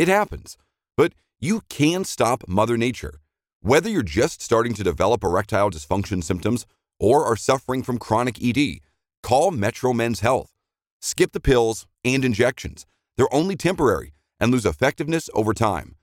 It 0.00 0.08
happens. 0.08 0.56
But 0.96 1.12
you 1.40 1.60
can 1.68 2.04
stop 2.04 2.48
Mother 2.48 2.78
Nature. 2.78 3.20
Whether 3.60 3.90
you're 3.90 4.02
just 4.02 4.40
starting 4.40 4.72
to 4.72 4.82
develop 4.82 5.22
erectile 5.22 5.70
dysfunction 5.70 6.24
symptoms 6.24 6.64
or 6.98 7.26
are 7.26 7.36
suffering 7.36 7.82
from 7.82 7.98
chronic 7.98 8.42
ED, 8.42 8.78
call 9.22 9.50
Metro 9.50 9.92
Men's 9.92 10.20
Health. 10.20 10.54
Skip 11.02 11.32
the 11.32 11.38
pills 11.38 11.86
and 12.02 12.24
injections. 12.24 12.86
They're 13.18 13.34
only 13.34 13.56
temporary 13.56 14.14
and 14.40 14.50
lose 14.50 14.64
effectiveness 14.64 15.28
over 15.34 15.52
time. 15.52 15.96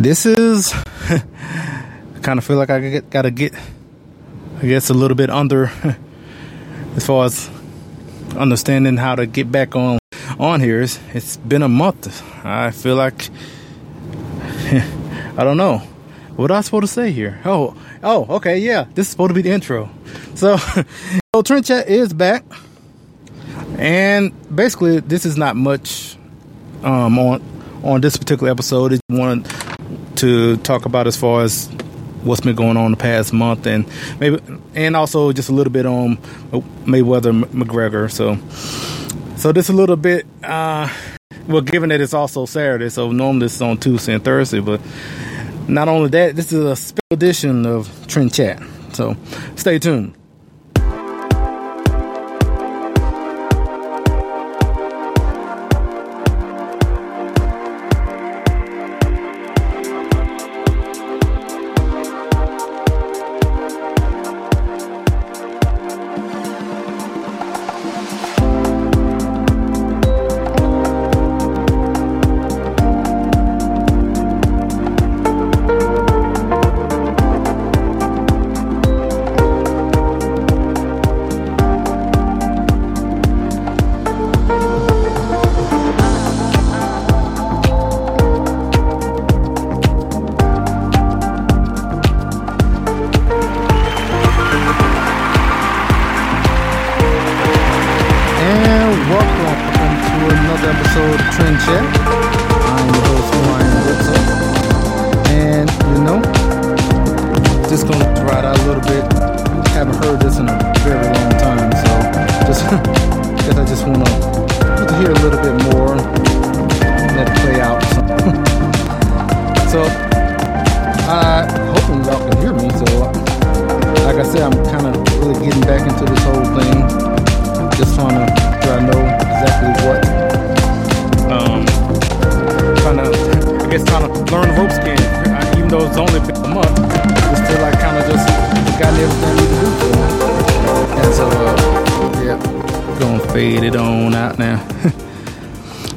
this 0.00 0.24
is. 0.26 0.72
Kind 2.22 2.38
of 2.38 2.44
feel 2.44 2.56
like 2.56 2.70
I 2.70 2.80
get, 2.80 3.10
gotta 3.10 3.30
get, 3.30 3.54
I 4.62 4.66
guess, 4.66 4.90
a 4.90 4.94
little 4.94 5.14
bit 5.14 5.30
under 5.30 5.72
as 6.96 7.06
far 7.06 7.24
as 7.24 7.50
understanding 8.36 8.96
how 8.96 9.14
to 9.14 9.26
get 9.26 9.50
back 9.50 9.74
on 9.74 9.98
on 10.38 10.60
here. 10.60 10.82
It's, 10.82 11.00
it's 11.14 11.36
been 11.38 11.62
a 11.62 11.68
month. 11.68 12.22
I 12.44 12.70
feel 12.70 12.96
like 12.96 13.30
I 14.70 15.44
don't 15.44 15.56
know 15.56 15.78
what 16.36 16.50
I 16.50 16.60
supposed 16.60 16.82
to 16.82 16.88
say 16.88 17.10
here. 17.10 17.40
Oh, 17.44 17.74
oh, 18.02 18.36
okay, 18.36 18.58
yeah. 18.58 18.84
This 18.94 19.06
is 19.06 19.12
supposed 19.12 19.30
to 19.30 19.34
be 19.34 19.42
the 19.42 19.50
intro. 19.50 19.88
So, 20.34 20.56
so 20.58 21.42
Trend 21.42 21.64
Chat 21.64 21.88
is 21.88 22.12
back, 22.12 22.44
and 23.78 24.32
basically, 24.54 25.00
this 25.00 25.24
is 25.24 25.38
not 25.38 25.56
much 25.56 26.16
um, 26.82 27.18
on 27.18 27.42
on 27.82 28.02
this 28.02 28.18
particular 28.18 28.50
episode. 28.50 28.92
I 28.92 28.98
wanted 29.08 29.69
to 30.20 30.56
talk 30.58 30.84
about 30.84 31.06
as 31.06 31.16
far 31.16 31.42
as 31.42 31.66
what's 32.22 32.42
been 32.42 32.54
going 32.54 32.76
on 32.76 32.90
the 32.90 32.96
past 32.96 33.32
month, 33.32 33.66
and 33.66 33.86
maybe, 34.18 34.38
and 34.74 34.94
also 34.96 35.32
just 35.32 35.48
a 35.48 35.52
little 35.52 35.72
bit 35.72 35.86
on 35.86 36.16
Mayweather 36.84 37.44
McGregor. 37.44 38.10
So, 38.10 38.36
so 39.36 39.52
this 39.52 39.68
a 39.68 39.72
little 39.72 39.96
bit. 39.96 40.26
Uh, 40.42 40.88
well, 41.46 41.62
given 41.62 41.88
that 41.88 42.00
it's 42.00 42.14
also 42.14 42.46
Saturday, 42.46 42.90
so 42.90 43.10
normally 43.10 43.46
is 43.46 43.60
on 43.62 43.78
Tuesday 43.78 44.14
and 44.14 44.24
Thursday, 44.24 44.60
but 44.60 44.80
not 45.66 45.88
only 45.88 46.10
that, 46.10 46.36
this 46.36 46.52
is 46.52 46.64
a 46.64 46.76
special 46.76 47.00
edition 47.10 47.66
of 47.66 48.06
Trend 48.06 48.34
Chat. 48.34 48.62
So, 48.92 49.16
stay 49.56 49.78
tuned. 49.78 50.19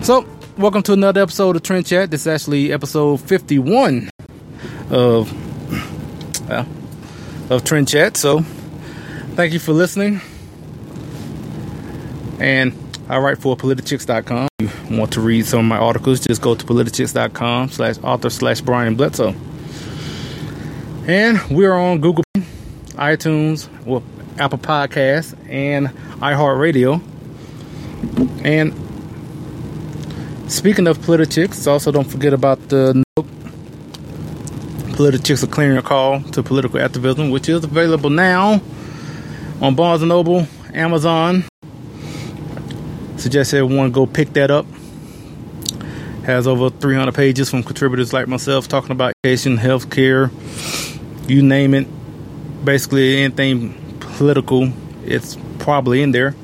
So 0.03 0.25
welcome 0.57 0.83
to 0.83 0.91
another 0.91 1.21
episode 1.21 1.55
of 1.55 1.63
Trend 1.63 1.85
Chat 1.85 2.11
this 2.11 2.21
is 2.21 2.27
actually 2.27 2.73
episode 2.73 3.21
51 3.21 4.09
of 4.91 5.31
well, 6.49 6.67
of 7.49 7.63
Trend 7.63 7.87
Chat 7.87 8.17
so 8.17 8.41
thank 9.35 9.53
you 9.53 9.59
for 9.59 9.71
listening 9.71 10.19
and 12.39 12.73
I 13.07 13.17
write 13.19 13.37
for 13.37 13.55
politichicks.com. 13.55 14.47
If 14.59 14.89
you 14.89 14.97
want 14.97 15.13
to 15.13 15.21
read 15.21 15.45
some 15.45 15.59
of 15.59 15.65
my 15.65 15.77
articles, 15.77 16.21
just 16.21 16.41
go 16.41 16.55
to 16.55 16.65
politichicks.com 16.65 17.69
slash 17.69 17.97
author 18.03 18.29
slash 18.29 18.61
Brian 18.61 18.95
Bledsoe. 18.95 19.35
And 21.05 21.41
we're 21.49 21.73
on 21.73 21.99
Google, 21.99 22.23
iTunes, 22.91 23.67
well, 23.85 24.03
Apple 24.39 24.57
Podcasts, 24.57 25.37
and 25.49 25.87
iHeartRadio. 26.19 27.01
And 28.45 28.73
speaking 30.47 30.87
of 30.87 30.97
Politichicks, 30.99 31.67
also 31.67 31.91
don't 31.91 32.09
forget 32.09 32.33
about 32.33 32.69
the 32.69 33.03
Politichicks 34.93 35.43
are 35.43 35.47
Clarion 35.47 35.81
Call 35.81 36.21
to 36.21 36.43
political 36.43 36.79
activism, 36.79 37.31
which 37.31 37.49
is 37.49 37.63
available 37.63 38.09
now 38.11 38.61
on 39.59 39.75
Barnes 39.75 40.01
and 40.03 40.09
Noble, 40.09 40.47
Amazon. 40.73 41.45
Suggest 43.17 43.53
everyone 43.53 43.91
go 43.91 44.05
pick 44.05 44.33
that 44.33 44.51
up. 44.51 44.65
Has 46.25 46.47
over 46.47 46.69
300 46.69 47.13
pages 47.13 47.49
from 47.49 47.63
contributors 47.63 48.13
like 48.13 48.27
myself 48.27 48.67
talking 48.67 48.91
about 48.91 49.13
education, 49.23 49.57
healthcare, 49.57 50.31
you 51.27 51.41
name 51.41 51.73
it. 51.73 51.87
Basically, 52.63 53.23
anything 53.23 53.73
political, 53.99 54.71
it's 55.05 55.37
probably 55.59 56.01
in 56.01 56.11
there. 56.11 56.35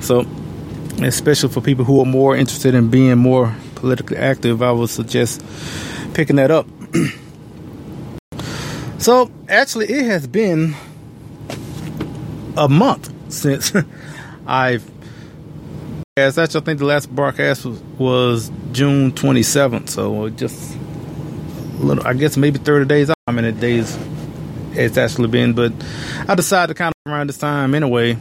So, 0.00 0.26
especially 1.02 1.48
for 1.48 1.60
people 1.60 1.84
who 1.84 2.00
are 2.00 2.06
more 2.06 2.36
interested 2.36 2.74
in 2.74 2.90
being 2.90 3.18
more 3.18 3.54
politically 3.74 4.16
active, 4.16 4.62
I 4.62 4.72
would 4.72 4.90
suggest 4.90 5.42
picking 6.14 6.36
that 6.36 6.50
up. 6.50 6.66
so, 8.98 9.30
actually, 9.48 9.86
it 9.86 10.04
has 10.04 10.26
been 10.26 10.74
a 12.56 12.68
month 12.68 13.12
since 13.32 13.72
I've. 14.46 14.88
As 16.16 16.36
actually, 16.36 16.62
I 16.62 16.64
think 16.64 16.78
the 16.80 16.84
last 16.84 17.14
broadcast 17.14 17.64
was, 17.64 17.80
was 17.96 18.52
June 18.72 19.12
27th, 19.12 19.88
so 19.88 20.28
just 20.30 20.74
a 20.74 21.84
little, 21.84 22.04
I 22.04 22.12
guess 22.14 22.36
maybe 22.36 22.58
30 22.58 22.86
days. 22.86 23.08
How 23.08 23.32
many 23.32 23.52
days 23.52 23.96
it's 24.72 24.96
actually 24.96 25.28
been, 25.28 25.52
but 25.52 25.72
I 26.26 26.34
decided 26.34 26.68
to 26.68 26.74
kind 26.74 26.92
of 27.06 27.12
around 27.12 27.28
this 27.28 27.38
time 27.38 27.74
anyway. 27.74 28.18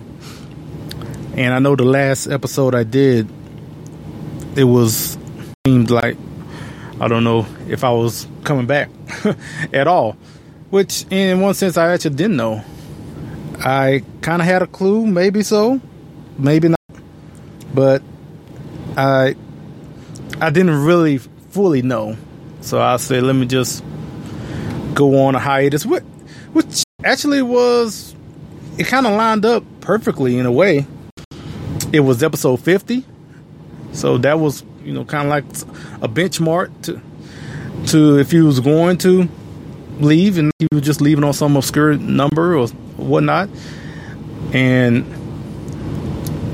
And 1.38 1.54
I 1.54 1.60
know 1.60 1.76
the 1.76 1.86
last 1.86 2.28
episode 2.28 2.74
I 2.74 2.84
did, 2.84 3.30
it 4.56 4.64
was 4.64 5.18
seemed 5.68 5.92
like 5.92 6.18
I 7.00 7.08
don't 7.08 7.24
know 7.24 7.46
if 7.68 7.84
I 7.84 7.92
was 7.92 8.28
coming 8.44 8.66
back 8.66 8.90
at 9.74 9.88
all, 9.88 10.14
which 10.72 11.06
in 11.12 11.40
one 11.40 11.54
sense 11.54 11.78
I 11.78 11.94
actually 11.94 12.16
didn't 12.16 12.38
know. 12.38 12.64
I 13.60 14.04
kind 14.22 14.42
of 14.42 14.48
had 14.48 14.64
a 14.64 14.68
clue, 14.68 15.06
maybe 15.06 15.44
so, 15.44 15.80
maybe 16.40 16.70
not, 16.70 16.80
but 17.72 18.02
I 18.96 19.36
I 20.42 20.50
didn't 20.50 20.84
really 20.84 21.20
fully 21.20 21.84
know. 21.84 22.18
So 22.62 22.82
I 22.82 22.98
said, 22.98 23.22
let 23.24 23.36
me 23.36 23.46
just 23.46 23.84
go 24.96 25.24
on 25.26 25.36
a 25.36 25.40
hiatus, 25.40 25.86
which 25.86 26.04
which 26.54 26.84
actually 27.04 27.44
was 27.44 28.16
it 28.80 28.88
kind 28.88 29.06
of 29.06 29.14
lined 29.14 29.46
up 29.46 29.64
perfectly 29.82 30.40
in 30.40 30.48
a 30.48 30.52
way. 30.52 30.88
It 31.94 32.02
was 32.02 32.22
episode 32.24 32.58
50. 32.58 33.06
So 33.94 34.18
that 34.20 34.40
was, 34.40 34.64
you 34.84 34.94
know, 34.94 35.06
kind 35.06 35.24
of 35.26 35.30
like 35.30 35.46
a 36.04 36.08
benchmark 36.08 36.70
to 36.84 37.02
to 37.88 38.20
if 38.20 38.32
he 38.32 38.42
was 38.42 38.60
going 38.60 38.98
to 38.98 39.30
leave 40.00 40.38
and 40.38 40.52
he 40.60 40.68
was 40.72 40.82
just 40.82 41.02
leaving 41.02 41.24
on 41.24 41.34
some 41.34 41.56
obscure 41.56 41.96
number 41.96 42.58
or 42.58 42.68
whatnot. 42.68 43.50
And 44.54 45.06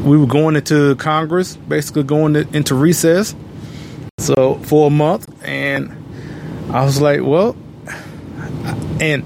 we 0.04 0.18
were 0.18 0.28
going 0.28 0.56
into 0.56 0.96
Congress, 0.96 1.56
basically 1.56 2.04
going 2.04 2.34
to, 2.34 2.48
into 2.56 2.76
recess. 2.76 3.36
So 4.20 4.56
for 4.56 4.88
a 4.88 4.90
month, 4.90 5.28
and 5.46 5.92
I 6.72 6.84
was 6.84 7.02
like, 7.02 7.22
well, 7.22 7.56
and 9.00 9.26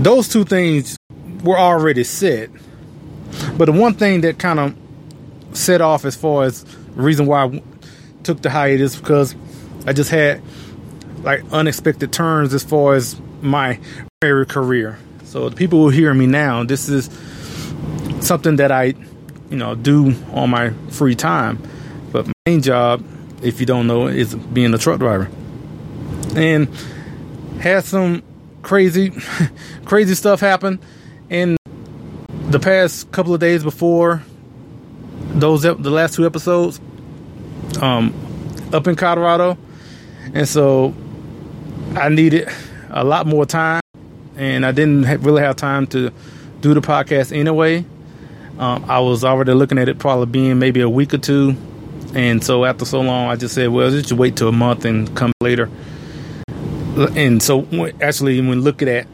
those 0.00 0.28
two 0.28 0.44
things 0.44 0.96
were 1.42 1.58
already 1.58 2.04
set. 2.04 2.50
But 3.56 3.66
the 3.66 3.72
one 3.72 3.94
thing 3.94 4.22
that 4.22 4.38
kind 4.38 4.58
of 4.58 4.74
set 5.52 5.80
off 5.80 6.04
as 6.04 6.16
far 6.16 6.44
as 6.44 6.64
reason 6.94 7.26
why 7.26 7.44
I 7.44 7.62
took 8.22 8.42
the 8.42 8.50
hiatus 8.50 8.96
because 8.96 9.34
I 9.86 9.92
just 9.92 10.10
had 10.10 10.42
like 11.22 11.42
unexpected 11.52 12.12
turns 12.12 12.52
as 12.54 12.62
far 12.62 12.94
as 12.94 13.20
my 13.40 13.78
career. 14.20 14.98
So 15.24 15.48
the 15.48 15.56
people 15.56 15.80
who 15.80 15.88
hear 15.90 16.12
me 16.14 16.26
now, 16.26 16.64
this 16.64 16.88
is 16.88 17.10
something 18.20 18.56
that 18.56 18.72
I, 18.72 18.94
you 19.50 19.56
know, 19.56 19.74
do 19.74 20.14
on 20.32 20.50
my 20.50 20.70
free 20.90 21.14
time. 21.14 21.62
But 22.12 22.26
my 22.26 22.32
main 22.46 22.62
job, 22.62 23.04
if 23.42 23.60
you 23.60 23.66
don't 23.66 23.86
know, 23.86 24.06
is 24.06 24.34
being 24.34 24.72
a 24.74 24.78
truck 24.78 24.98
driver. 24.98 25.30
And 26.36 26.68
had 27.60 27.84
some 27.84 28.22
crazy, 28.62 29.12
crazy 29.84 30.14
stuff 30.14 30.40
happen 30.40 30.80
in 31.30 31.56
the 32.54 32.60
past 32.60 33.10
couple 33.10 33.34
of 33.34 33.40
days 33.40 33.64
before 33.64 34.22
those 35.34 35.62
the 35.62 35.74
last 35.74 36.14
two 36.14 36.24
episodes 36.24 36.80
um, 37.82 38.14
up 38.72 38.86
in 38.86 38.94
Colorado, 38.94 39.58
and 40.32 40.48
so 40.48 40.94
I 41.96 42.10
needed 42.10 42.48
a 42.90 43.02
lot 43.02 43.26
more 43.26 43.44
time, 43.44 43.80
and 44.36 44.64
I 44.64 44.70
didn't 44.70 45.22
really 45.22 45.42
have 45.42 45.56
time 45.56 45.88
to 45.88 46.12
do 46.60 46.74
the 46.74 46.80
podcast 46.80 47.36
anyway. 47.36 47.84
Um, 48.56 48.84
I 48.88 49.00
was 49.00 49.24
already 49.24 49.52
looking 49.52 49.78
at 49.78 49.88
it 49.88 49.98
probably 49.98 50.26
being 50.26 50.60
maybe 50.60 50.80
a 50.80 50.88
week 50.88 51.12
or 51.12 51.18
two, 51.18 51.56
and 52.14 52.44
so 52.44 52.64
after 52.64 52.84
so 52.84 53.00
long, 53.00 53.30
I 53.30 53.34
just 53.34 53.56
said, 53.56 53.70
"Well, 53.70 53.90
just 53.90 54.12
wait 54.12 54.36
till 54.36 54.48
a 54.48 54.52
month 54.52 54.84
and 54.84 55.12
come 55.16 55.32
later." 55.40 55.68
and 57.16 57.42
so 57.42 57.66
actually 58.00 58.40
when 58.40 58.60
looking 58.60 58.86
at 58.86 59.08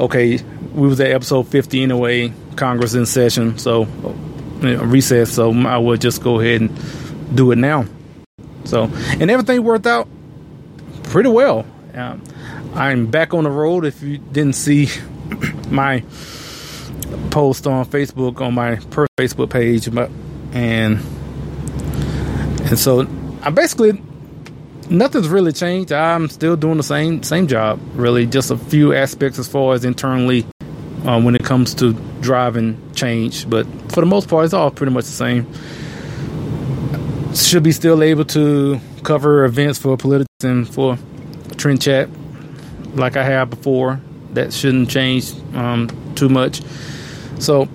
okay 0.00 0.38
we 0.72 0.88
was 0.88 0.98
at 0.98 1.10
episode 1.10 1.46
50 1.46 1.82
anyway 1.82 2.32
congress 2.58 2.94
in 2.94 3.06
session 3.06 3.56
so 3.56 3.86
you 4.60 4.76
know, 4.76 4.82
recess 4.84 5.32
so 5.32 5.52
i 5.66 5.78
would 5.78 6.00
just 6.00 6.22
go 6.22 6.40
ahead 6.40 6.60
and 6.60 7.36
do 7.36 7.52
it 7.52 7.56
now 7.56 7.84
so 8.64 8.84
and 9.20 9.30
everything 9.30 9.62
worked 9.62 9.86
out 9.86 10.08
pretty 11.04 11.28
well 11.28 11.64
um, 11.94 12.22
i'm 12.74 13.06
back 13.06 13.32
on 13.32 13.44
the 13.44 13.50
road 13.50 13.84
if 13.84 14.02
you 14.02 14.18
didn't 14.18 14.54
see 14.54 14.88
my 15.70 16.02
post 17.30 17.66
on 17.66 17.86
facebook 17.86 18.40
on 18.40 18.54
my 18.54 18.76
per 18.90 19.06
facebook 19.16 19.50
page 19.50 19.92
but 19.94 20.10
and 20.52 20.98
and 22.66 22.78
so 22.78 23.06
i 23.42 23.50
basically 23.50 24.02
nothing's 24.90 25.28
really 25.28 25.52
changed. 25.52 25.92
I'm 25.92 26.28
still 26.28 26.56
doing 26.56 26.76
the 26.76 26.82
same 26.82 27.22
same 27.22 27.46
job. 27.46 27.80
Really, 27.94 28.26
just 28.26 28.50
a 28.50 28.56
few 28.56 28.94
aspects 28.94 29.38
as 29.38 29.48
far 29.48 29.74
as 29.74 29.84
internally 29.84 30.46
uh, 31.06 31.20
when 31.20 31.34
it 31.34 31.44
comes 31.44 31.74
to 31.74 31.92
driving 32.20 32.80
change, 32.94 33.48
but 33.48 33.66
for 33.92 34.00
the 34.00 34.06
most 34.06 34.28
part, 34.28 34.44
it's 34.44 34.54
all 34.54 34.70
pretty 34.70 34.92
much 34.92 35.04
the 35.04 35.12
same. 35.12 35.46
Should 37.34 37.62
be 37.62 37.72
still 37.72 38.02
able 38.02 38.24
to 38.26 38.80
cover 39.04 39.44
events 39.44 39.78
for 39.78 39.96
politics 39.96 40.28
and 40.42 40.68
for 40.68 40.98
trend 41.56 41.82
chat 41.82 42.08
like 42.94 43.16
I 43.16 43.22
have 43.22 43.50
before. 43.50 44.00
That 44.32 44.52
shouldn't 44.52 44.90
change 44.90 45.32
um, 45.54 45.88
too 46.14 46.28
much. 46.28 46.62
So, 47.38 47.68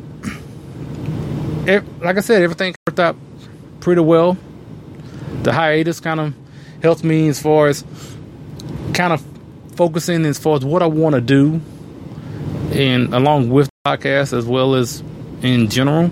like 1.65 2.17
I 2.17 2.19
said, 2.19 2.41
everything 2.41 2.75
worked 2.88 3.00
out 3.00 3.15
pretty 3.79 4.01
well. 4.01 4.38
The 5.43 5.53
hiatus 5.53 6.00
kind 6.00 6.19
of 6.19 6.33
helps 6.81 7.03
me 7.03 7.27
as 7.29 7.41
far 7.41 7.67
as 7.67 7.83
kind 8.93 9.13
of 9.13 9.24
focusing 9.75 10.25
as 10.25 10.38
far 10.38 10.57
as 10.57 10.65
what 10.65 10.83
I 10.83 10.86
want 10.86 11.15
to 11.15 11.21
do, 11.21 11.62
and 12.74 13.13
along 13.13 13.50
with 13.50 13.68
the 13.68 13.89
podcast 13.89 14.36
as 14.38 14.46
well 14.46 14.75
as 14.75 15.03
in 15.42 15.70
general. 15.70 16.12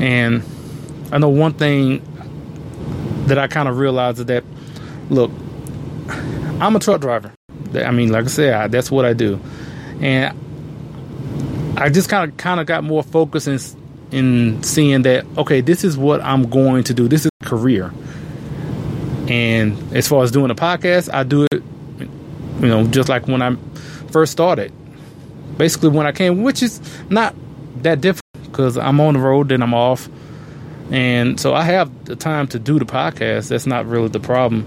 And 0.00 0.42
I 1.12 1.18
know 1.18 1.28
one 1.28 1.54
thing 1.54 2.02
that 3.26 3.38
I 3.38 3.46
kind 3.46 3.68
of 3.68 3.78
realized 3.78 4.18
is 4.18 4.26
that 4.26 4.44
look, 5.08 5.30
I'm 6.60 6.76
a 6.76 6.78
truck 6.78 7.00
driver. 7.00 7.32
I 7.74 7.90
mean, 7.90 8.10
like 8.10 8.24
I 8.24 8.28
said, 8.28 8.54
I, 8.54 8.66
that's 8.68 8.90
what 8.90 9.04
I 9.04 9.14
do, 9.14 9.40
and 10.00 10.36
I 11.76 11.88
just 11.88 12.08
kind 12.08 12.30
of 12.30 12.36
kind 12.36 12.60
of 12.60 12.66
got 12.66 12.84
more 12.84 13.02
focused 13.02 13.48
in 13.48 13.58
in 14.12 14.62
seeing 14.62 15.02
that 15.02 15.24
okay, 15.36 15.60
this 15.60 15.82
is 15.82 15.96
what 15.98 16.20
I'm 16.20 16.48
going 16.48 16.84
to 16.84 16.94
do. 16.94 17.08
This 17.08 17.22
is 17.22 17.30
a 17.40 17.44
career. 17.44 17.92
And 19.28 19.92
as 19.94 20.06
far 20.06 20.22
as 20.22 20.30
doing 20.30 20.50
a 20.50 20.54
podcast, 20.54 21.12
I 21.12 21.24
do 21.24 21.46
it, 21.50 21.62
you 21.98 22.68
know, 22.68 22.86
just 22.86 23.08
like 23.08 23.26
when 23.26 23.42
I 23.42 23.56
first 24.10 24.32
started. 24.32 24.72
Basically, 25.56 25.88
when 25.88 26.06
I 26.06 26.12
came, 26.12 26.42
which 26.42 26.62
is 26.62 26.80
not 27.10 27.34
that 27.82 28.00
difficult 28.00 28.22
because 28.44 28.76
I'm 28.76 29.00
on 29.00 29.14
the 29.14 29.20
road, 29.20 29.48
then 29.48 29.62
I'm 29.62 29.74
off. 29.74 30.08
And 30.90 31.40
so 31.40 31.54
I 31.54 31.62
have 31.62 32.04
the 32.04 32.16
time 32.16 32.46
to 32.48 32.58
do 32.58 32.78
the 32.78 32.84
podcast. 32.84 33.48
That's 33.48 33.66
not 33.66 33.86
really 33.86 34.08
the 34.08 34.20
problem. 34.20 34.66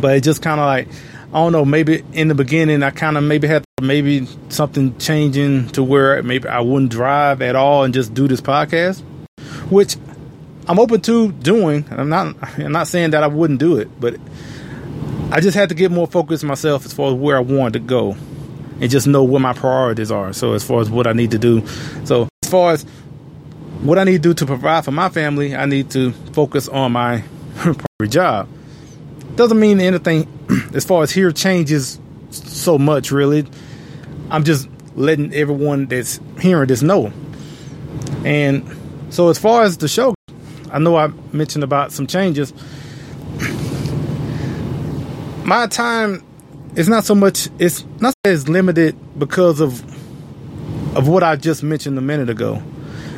But 0.00 0.16
it 0.16 0.22
just 0.22 0.42
kind 0.42 0.60
of 0.60 0.66
like, 0.66 0.88
I 1.32 1.34
don't 1.34 1.52
know, 1.52 1.64
maybe 1.64 2.02
in 2.12 2.28
the 2.28 2.34
beginning, 2.34 2.82
I 2.82 2.90
kind 2.90 3.16
of 3.16 3.22
maybe 3.22 3.46
had 3.46 3.64
maybe 3.80 4.26
something 4.48 4.98
changing 4.98 5.68
to 5.68 5.82
where 5.82 6.22
maybe 6.22 6.48
I 6.48 6.60
wouldn't 6.60 6.90
drive 6.90 7.40
at 7.40 7.56
all 7.56 7.84
and 7.84 7.94
just 7.94 8.14
do 8.14 8.28
this 8.28 8.40
podcast, 8.40 9.00
which 9.70 9.96
I'm 10.66 10.78
open 10.78 11.00
to 11.02 11.32
doing. 11.32 11.84
I'm 11.90 12.08
not. 12.08 12.36
I'm 12.58 12.72
not 12.72 12.88
saying 12.88 13.10
that 13.12 13.22
I 13.22 13.26
wouldn't 13.26 13.60
do 13.60 13.76
it, 13.78 13.88
but 14.00 14.16
I 15.30 15.40
just 15.40 15.56
had 15.56 15.68
to 15.68 15.74
get 15.74 15.90
more 15.90 16.06
focused 16.06 16.44
myself 16.44 16.84
as 16.84 16.92
far 16.92 17.08
as 17.08 17.14
where 17.14 17.36
I 17.36 17.40
wanted 17.40 17.74
to 17.74 17.78
go, 17.80 18.16
and 18.80 18.90
just 18.90 19.06
know 19.06 19.22
what 19.22 19.40
my 19.40 19.52
priorities 19.52 20.10
are. 20.10 20.32
So 20.32 20.54
as 20.54 20.64
far 20.64 20.80
as 20.80 20.90
what 20.90 21.06
I 21.06 21.12
need 21.12 21.30
to 21.32 21.38
do, 21.38 21.66
so 22.04 22.28
as 22.42 22.50
far 22.50 22.72
as 22.72 22.84
what 23.82 23.98
I 23.98 24.04
need 24.04 24.22
to 24.22 24.30
do 24.30 24.34
to 24.34 24.46
provide 24.46 24.84
for 24.84 24.90
my 24.90 25.08
family, 25.08 25.54
I 25.54 25.66
need 25.66 25.90
to 25.90 26.12
focus 26.32 26.68
on 26.68 26.92
my 26.92 27.22
job. 28.08 28.48
Doesn't 29.36 29.60
mean 29.60 29.80
anything 29.80 30.28
as 30.74 30.84
far 30.84 31.02
as 31.02 31.10
here 31.10 31.32
changes 31.32 32.00
so 32.30 32.78
much. 32.78 33.10
Really, 33.10 33.46
I'm 34.30 34.44
just 34.44 34.68
letting 34.96 35.32
everyone 35.34 35.86
that's 35.86 36.20
hearing 36.40 36.68
this 36.68 36.82
know. 36.82 37.12
And 38.24 38.76
so, 39.10 39.28
as 39.28 39.38
far 39.38 39.62
as 39.62 39.78
the 39.78 39.88
show, 39.88 40.14
I 40.70 40.78
know 40.78 40.96
I 40.96 41.08
mentioned 41.32 41.64
about 41.64 41.92
some 41.92 42.06
changes. 42.06 42.52
My 45.44 45.66
time 45.66 46.22
is 46.76 46.88
not 46.88 47.04
so 47.04 47.14
much. 47.14 47.48
It's 47.58 47.84
not 48.00 48.14
as 48.24 48.48
limited 48.48 48.96
because 49.18 49.60
of 49.60 49.82
of 50.96 51.08
what 51.08 51.22
I 51.22 51.36
just 51.36 51.62
mentioned 51.62 51.96
a 51.98 52.02
minute 52.02 52.30
ago. 52.30 52.62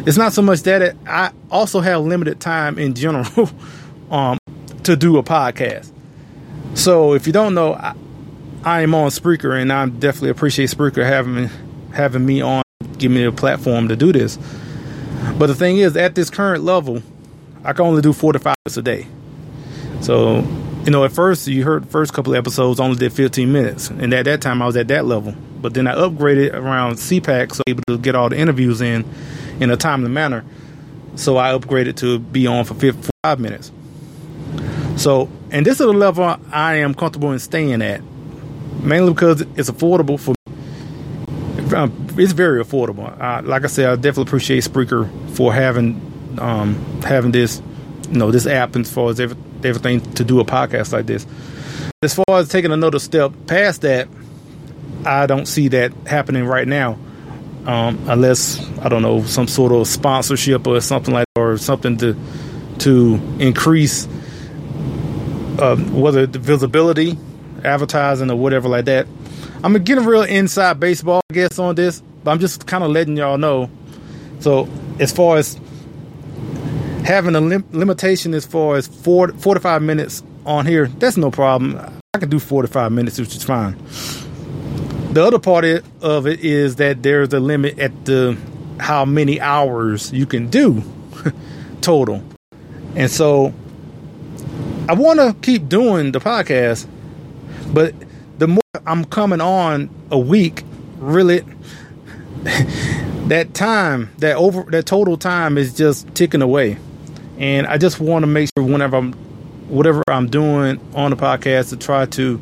It's 0.04 0.16
not 0.16 0.32
so 0.32 0.42
much 0.42 0.62
that 0.62 0.82
it, 0.82 0.96
I 1.06 1.30
also 1.50 1.80
have 1.80 2.02
limited 2.02 2.40
time 2.40 2.78
in 2.78 2.94
general 2.94 3.50
um, 4.10 4.38
to 4.82 4.96
do 4.96 5.16
a 5.16 5.22
podcast. 5.22 5.90
So 6.74 7.14
if 7.14 7.26
you 7.26 7.32
don't 7.32 7.54
know, 7.54 7.74
I, 7.74 7.94
I 8.64 8.82
am 8.82 8.94
on 8.94 9.10
Spreaker, 9.10 9.60
and 9.60 9.72
I 9.72 9.86
definitely 9.86 10.30
appreciate 10.30 10.70
Spreaker 10.70 11.04
having 11.04 11.34
me, 11.34 11.48
having 11.92 12.24
me 12.24 12.40
on, 12.40 12.62
giving 12.98 13.16
me 13.16 13.24
a 13.24 13.32
platform 13.32 13.88
to 13.88 13.96
do 13.96 14.12
this. 14.12 14.38
But 15.38 15.46
the 15.46 15.54
thing 15.54 15.78
is, 15.78 15.96
at 15.96 16.14
this 16.14 16.30
current 16.30 16.64
level, 16.64 17.02
I 17.64 17.72
can 17.72 17.86
only 17.86 18.02
do 18.02 18.12
four 18.12 18.32
to 18.32 18.38
five 18.38 18.56
minutes 18.64 18.76
a 18.76 18.82
day. 18.82 19.06
So, 20.00 20.42
you 20.84 20.90
know, 20.90 21.04
at 21.04 21.12
first 21.12 21.46
you 21.46 21.64
heard 21.64 21.88
first 21.88 22.12
couple 22.12 22.32
of 22.34 22.38
episodes 22.38 22.80
only 22.80 22.96
did 22.96 23.12
15 23.12 23.52
minutes, 23.52 23.88
and 23.88 24.12
at 24.12 24.24
that 24.24 24.40
time 24.40 24.60
I 24.60 24.66
was 24.66 24.76
at 24.76 24.88
that 24.88 25.04
level. 25.04 25.34
But 25.60 25.74
then 25.74 25.86
I 25.86 25.94
upgraded 25.94 26.54
around 26.54 26.94
CPAC, 26.96 27.54
so 27.54 27.62
able 27.66 27.82
to 27.86 27.98
get 27.98 28.14
all 28.16 28.28
the 28.28 28.38
interviews 28.38 28.80
in 28.80 29.04
in 29.60 29.70
a 29.70 29.76
timely 29.76 30.10
manner. 30.10 30.44
So 31.14 31.36
I 31.36 31.52
upgraded 31.52 31.96
to 31.96 32.18
be 32.18 32.46
on 32.46 32.64
for 32.64 32.74
55 32.74 33.38
minutes. 33.38 33.70
So, 34.96 35.28
and 35.50 35.64
this 35.64 35.80
is 35.80 35.86
the 35.86 35.92
level 35.92 36.36
I 36.50 36.76
am 36.76 36.94
comfortable 36.94 37.32
in 37.32 37.38
staying 37.38 37.82
at, 37.82 38.02
mainly 38.82 39.12
because 39.12 39.42
it's 39.56 39.70
affordable 39.70 40.18
for. 40.18 40.34
Um, 41.74 42.06
it's 42.18 42.32
very 42.32 42.62
affordable. 42.62 43.16
Like 43.46 43.64
I 43.64 43.68
said, 43.68 43.88
I 43.88 43.94
definitely 43.94 44.24
appreciate 44.24 44.64
Spreaker 44.64 45.08
for 45.30 45.54
having 45.54 46.36
um, 46.38 46.74
having 47.02 47.32
this, 47.32 47.62
you 48.10 48.18
know, 48.18 48.30
this 48.30 48.46
app 48.46 48.76
as 48.76 48.90
far 48.90 49.10
as 49.10 49.20
every, 49.20 49.36
everything 49.64 50.00
to 50.14 50.24
do 50.24 50.40
a 50.40 50.44
podcast 50.44 50.92
like 50.92 51.06
this. 51.06 51.26
As 52.02 52.14
far 52.14 52.38
as 52.38 52.48
taking 52.48 52.72
another 52.72 52.98
step 52.98 53.32
past 53.46 53.82
that, 53.82 54.08
I 55.04 55.26
don't 55.26 55.46
see 55.46 55.68
that 55.68 55.92
happening 56.06 56.44
right 56.44 56.66
now, 56.66 56.98
um, 57.66 57.98
unless 58.08 58.60
I 58.80 58.88
don't 58.88 59.02
know 59.02 59.22
some 59.24 59.48
sort 59.48 59.72
of 59.72 59.86
sponsorship 59.86 60.66
or 60.66 60.80
something 60.80 61.14
like, 61.14 61.26
or 61.36 61.58
something 61.58 61.96
to 61.98 62.16
to 62.80 63.20
increase 63.38 64.06
uh, 65.58 65.76
whether 65.76 66.26
the 66.26 66.38
visibility, 66.38 67.16
advertising, 67.64 68.30
or 68.30 68.36
whatever 68.36 68.68
like 68.68 68.86
that. 68.86 69.06
I'm 69.62 69.74
getting 69.84 70.04
real 70.04 70.22
inside 70.22 70.80
baseball, 70.80 71.20
I 71.30 71.34
guess, 71.34 71.58
on 71.58 71.76
this, 71.76 72.02
but 72.24 72.32
I'm 72.32 72.40
just 72.40 72.66
kind 72.66 72.82
of 72.82 72.90
letting 72.90 73.16
y'all 73.16 73.38
know. 73.38 73.70
So, 74.40 74.68
as 74.98 75.12
far 75.12 75.36
as 75.36 75.58
having 77.04 77.34
a 77.34 77.40
lim- 77.40 77.64
limitation 77.72 78.34
as 78.34 78.44
far 78.44 78.76
as 78.76 78.86
four, 78.86 79.28
45 79.28 79.82
minutes 79.82 80.22
on 80.46 80.66
here, 80.66 80.86
that's 80.86 81.16
no 81.16 81.30
problem. 81.30 81.78
I 82.14 82.18
can 82.18 82.28
do 82.28 82.38
45 82.38 82.92
minutes, 82.92 83.18
which 83.18 83.34
is 83.34 83.42
fine. 83.42 83.76
The 85.12 85.24
other 85.24 85.38
part 85.38 85.64
of 86.00 86.26
it 86.26 86.40
is 86.40 86.76
that 86.76 87.02
there's 87.02 87.32
a 87.32 87.40
limit 87.40 87.78
at 87.78 88.04
the 88.04 88.36
how 88.80 89.04
many 89.04 89.40
hours 89.40 90.12
you 90.12 90.26
can 90.26 90.48
do 90.48 90.82
total. 91.80 92.22
And 92.96 93.10
so 93.10 93.52
I 94.88 94.94
want 94.94 95.20
to 95.20 95.36
keep 95.42 95.68
doing 95.68 96.12
the 96.12 96.18
podcast, 96.20 96.86
but 97.72 97.94
the 98.38 98.48
more 98.48 98.62
I'm 98.86 99.04
coming 99.04 99.40
on 99.40 99.90
a 100.10 100.18
week, 100.18 100.64
really, 100.98 101.40
that 103.28 103.54
time, 103.54 104.10
that 104.18 104.36
over, 104.36 104.64
that 104.70 104.86
total 104.86 105.16
time 105.16 105.56
is 105.56 105.74
just 105.74 106.12
ticking 106.14 106.42
away, 106.42 106.78
and 107.42 107.66
I 107.66 107.76
just 107.76 107.98
want 107.98 108.22
to 108.22 108.28
make 108.28 108.48
sure 108.56 108.64
whenever 108.64 108.96
I'm, 108.96 109.12
whatever 109.68 110.02
I'm 110.08 110.28
doing 110.28 110.80
on 110.94 111.10
the 111.10 111.16
podcast, 111.16 111.70
to 111.70 111.76
try 111.76 112.06
to, 112.06 112.40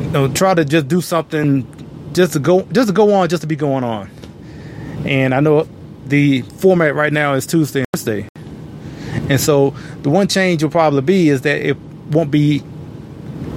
you 0.00 0.10
know, 0.10 0.32
try 0.32 0.54
to 0.54 0.64
just 0.64 0.88
do 0.88 1.02
something, 1.02 1.66
just 2.14 2.32
to 2.32 2.38
go, 2.38 2.62
just 2.72 2.88
to 2.88 2.94
go 2.94 3.12
on, 3.12 3.28
just 3.28 3.42
to 3.42 3.46
be 3.46 3.54
going 3.54 3.84
on, 3.84 4.10
and 5.04 5.34
I 5.34 5.40
know 5.40 5.68
the 6.06 6.40
format 6.40 6.94
right 6.94 7.12
now 7.12 7.34
is 7.34 7.46
Tuesday 7.46 7.80
and 7.80 7.86
Thursday. 7.92 8.28
And 9.28 9.38
so 9.38 9.70
the 10.02 10.10
one 10.10 10.26
change 10.26 10.62
will 10.62 10.70
probably 10.70 11.02
be 11.02 11.28
is 11.28 11.42
that 11.42 11.60
it 11.60 11.76
won't 12.10 12.30
be 12.30 12.62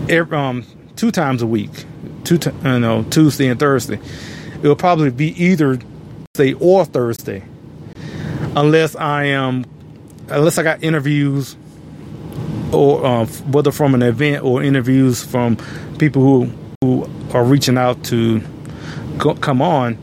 um, 0.10 0.66
two 0.98 1.12
times 1.12 1.42
a 1.42 1.48
week, 1.48 1.86
two 2.26 2.40
you 2.64 2.80
know 2.80 3.04
Tuesday 3.10 3.48
and 3.48 3.58
Thursday. 3.58 4.00
It 4.62 4.68
will 4.68 4.76
probably 4.76 5.12
be 5.12 5.28
either 5.42 5.80
Thursday 6.34 6.54
or 6.56 6.84
Thursday, 6.84 7.44
unless 8.56 8.96
I 8.98 9.26
am 9.26 9.66
unless 10.30 10.58
I 10.58 10.64
got 10.64 10.84
interviews 10.84 11.56
or 12.72 13.06
uh, 13.06 13.26
whether 13.26 13.72
from 13.72 13.96
an 13.96 14.02
event 14.02 14.44
or 14.44 14.62
interviews 14.62 15.24
from 15.24 15.58
people 15.98 16.22
who 16.22 16.52
who 16.82 17.10
are 17.34 17.44
reaching 17.44 17.78
out 17.78 18.04
to 18.06 18.42
go, 19.18 19.34
come 19.36 19.62
on. 19.62 19.98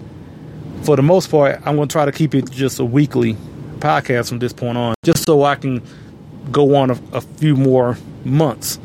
For 0.82 0.96
the 0.96 1.02
most 1.02 1.30
part, 1.30 1.60
I'm 1.64 1.76
going 1.76 1.88
to 1.88 1.92
try 1.92 2.04
to 2.04 2.12
keep 2.12 2.34
it 2.34 2.50
just 2.50 2.78
a 2.78 2.84
weekly 2.84 3.36
podcast 3.78 4.28
from 4.28 4.38
this 4.38 4.52
point 4.52 4.76
on, 4.76 4.94
just 5.04 5.24
so 5.24 5.44
I 5.44 5.54
can 5.54 5.82
go 6.50 6.74
on 6.76 6.90
a, 6.90 6.98
a 7.12 7.20
few 7.20 7.56
more 7.56 7.96
months. 8.24 8.78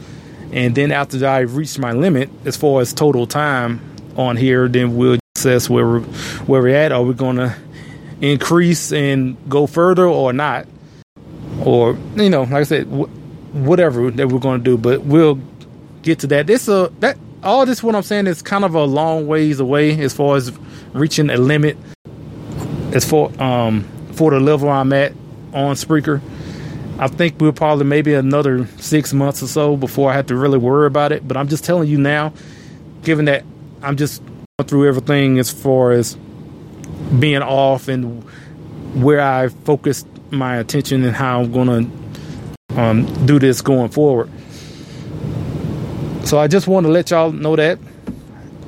And 0.52 0.76
then 0.76 0.92
after 0.92 1.26
I 1.28 1.40
reach 1.40 1.78
my 1.78 1.92
limit 1.92 2.30
as 2.46 2.56
far 2.56 2.82
as 2.82 2.94
total 2.94 3.28
time 3.28 3.82
on 4.16 4.38
here, 4.38 4.68
then 4.68 4.96
we'll 4.96 5.20
assess 5.36 5.70
where 5.70 5.86
we're, 5.86 6.02
where 6.02 6.62
we're 6.62 6.76
at. 6.76 6.92
Are 6.92 7.04
we 7.04 7.14
going 7.14 7.38
to 7.38 7.56
increase 8.22 8.94
and 8.94 9.36
go 9.50 9.68
further 9.68 10.06
or 10.06 10.32
not? 10.32 10.68
Or, 11.66 11.98
you 12.16 12.30
know, 12.30 12.44
like 12.44 12.54
I 12.54 12.64
said, 12.64 12.88
wh- 12.88 13.10
whatever 13.56 14.12
that 14.12 14.30
we're 14.30 14.40
going 14.40 14.60
to 14.60 14.64
do, 14.64 14.78
but 14.78 15.02
we'll 15.02 15.40
get 16.02 16.20
to 16.20 16.28
that. 16.28 16.48
This, 16.48 16.70
uh, 16.70 16.90
that, 17.00 17.18
all 17.44 17.66
this, 17.66 17.84
what 17.84 17.96
I'm 17.96 18.04
saying 18.04 18.28
is 18.28 18.42
kind 18.42 18.64
of 18.64 18.76
a 18.76 18.84
long 18.84 19.28
ways 19.28 19.60
away 19.60 20.00
as 20.02 20.14
far 20.14 20.38
as 20.38 20.52
reaching 20.94 21.30
a 21.30 21.38
limit 21.38 21.78
as 22.94 23.08
for, 23.08 23.32
um, 23.42 23.84
for 24.14 24.32
the 24.32 24.40
level 24.40 24.70
I'm 24.70 24.94
at 24.94 25.14
on 25.54 25.76
Spreaker. 25.76 26.22
I 26.98 27.08
think 27.08 27.40
we'll 27.40 27.54
probably 27.54 27.86
maybe 27.86 28.14
another 28.14 28.68
six 28.78 29.14
months 29.14 29.42
or 29.42 29.48
so 29.48 29.78
before 29.78 30.12
I 30.12 30.16
have 30.16 30.28
to 30.28 30.36
really 30.36 30.58
worry 30.58 30.86
about 30.86 31.12
it. 31.14 31.26
But 31.26 31.38
I'm 31.38 31.48
just 31.48 31.64
telling 31.64 31.88
you 31.88 31.98
now, 31.98 32.34
given 33.04 33.26
that 33.26 33.46
I'm 33.82 33.96
just 33.96 34.22
going 34.26 34.68
through 34.68 34.88
everything 34.88 35.40
as 35.40 35.50
far 35.50 35.92
as 35.92 36.16
being 37.18 37.42
off 37.42 37.88
and 37.88 38.24
where 39.02 39.22
I 39.22 39.48
focused 39.48 40.08
my 40.32 40.58
attention 40.58 41.04
and 41.04 41.16
how 41.16 41.42
I'm 41.42 41.52
going 41.52 41.68
to 42.70 42.80
um, 42.80 43.26
do 43.26 43.40
this 43.40 43.62
going 43.62 43.90
forward. 43.90 44.30
So 46.26 46.38
I 46.38 46.48
just 46.48 46.68
want 46.68 46.86
to 46.86 46.92
let 46.92 47.12
y'all 47.12 47.32
know 47.32 47.56
that. 47.56 47.80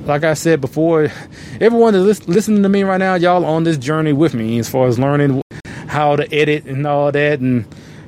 Like 0.06 0.24
I 0.24 0.34
said 0.34 0.62
before, 0.62 1.12
everyone 1.60 1.94
that's 1.94 2.28
listening 2.28 2.64
to 2.64 2.70
me 2.70 2.84
right 2.84 2.98
now, 2.98 3.16
y'all 3.16 3.46
on 3.46 3.64
this 3.64 3.78
journey 3.78 4.14
with 4.14 4.34
me 4.34 4.58
as 4.58 4.68
far 4.68 4.88
as 4.88 4.98
learning 4.98 5.42
how 5.92 6.16
to 6.16 6.34
edit 6.34 6.66
and 6.66 6.88
all 6.88 7.12
that 7.12 7.40
and 7.40 7.66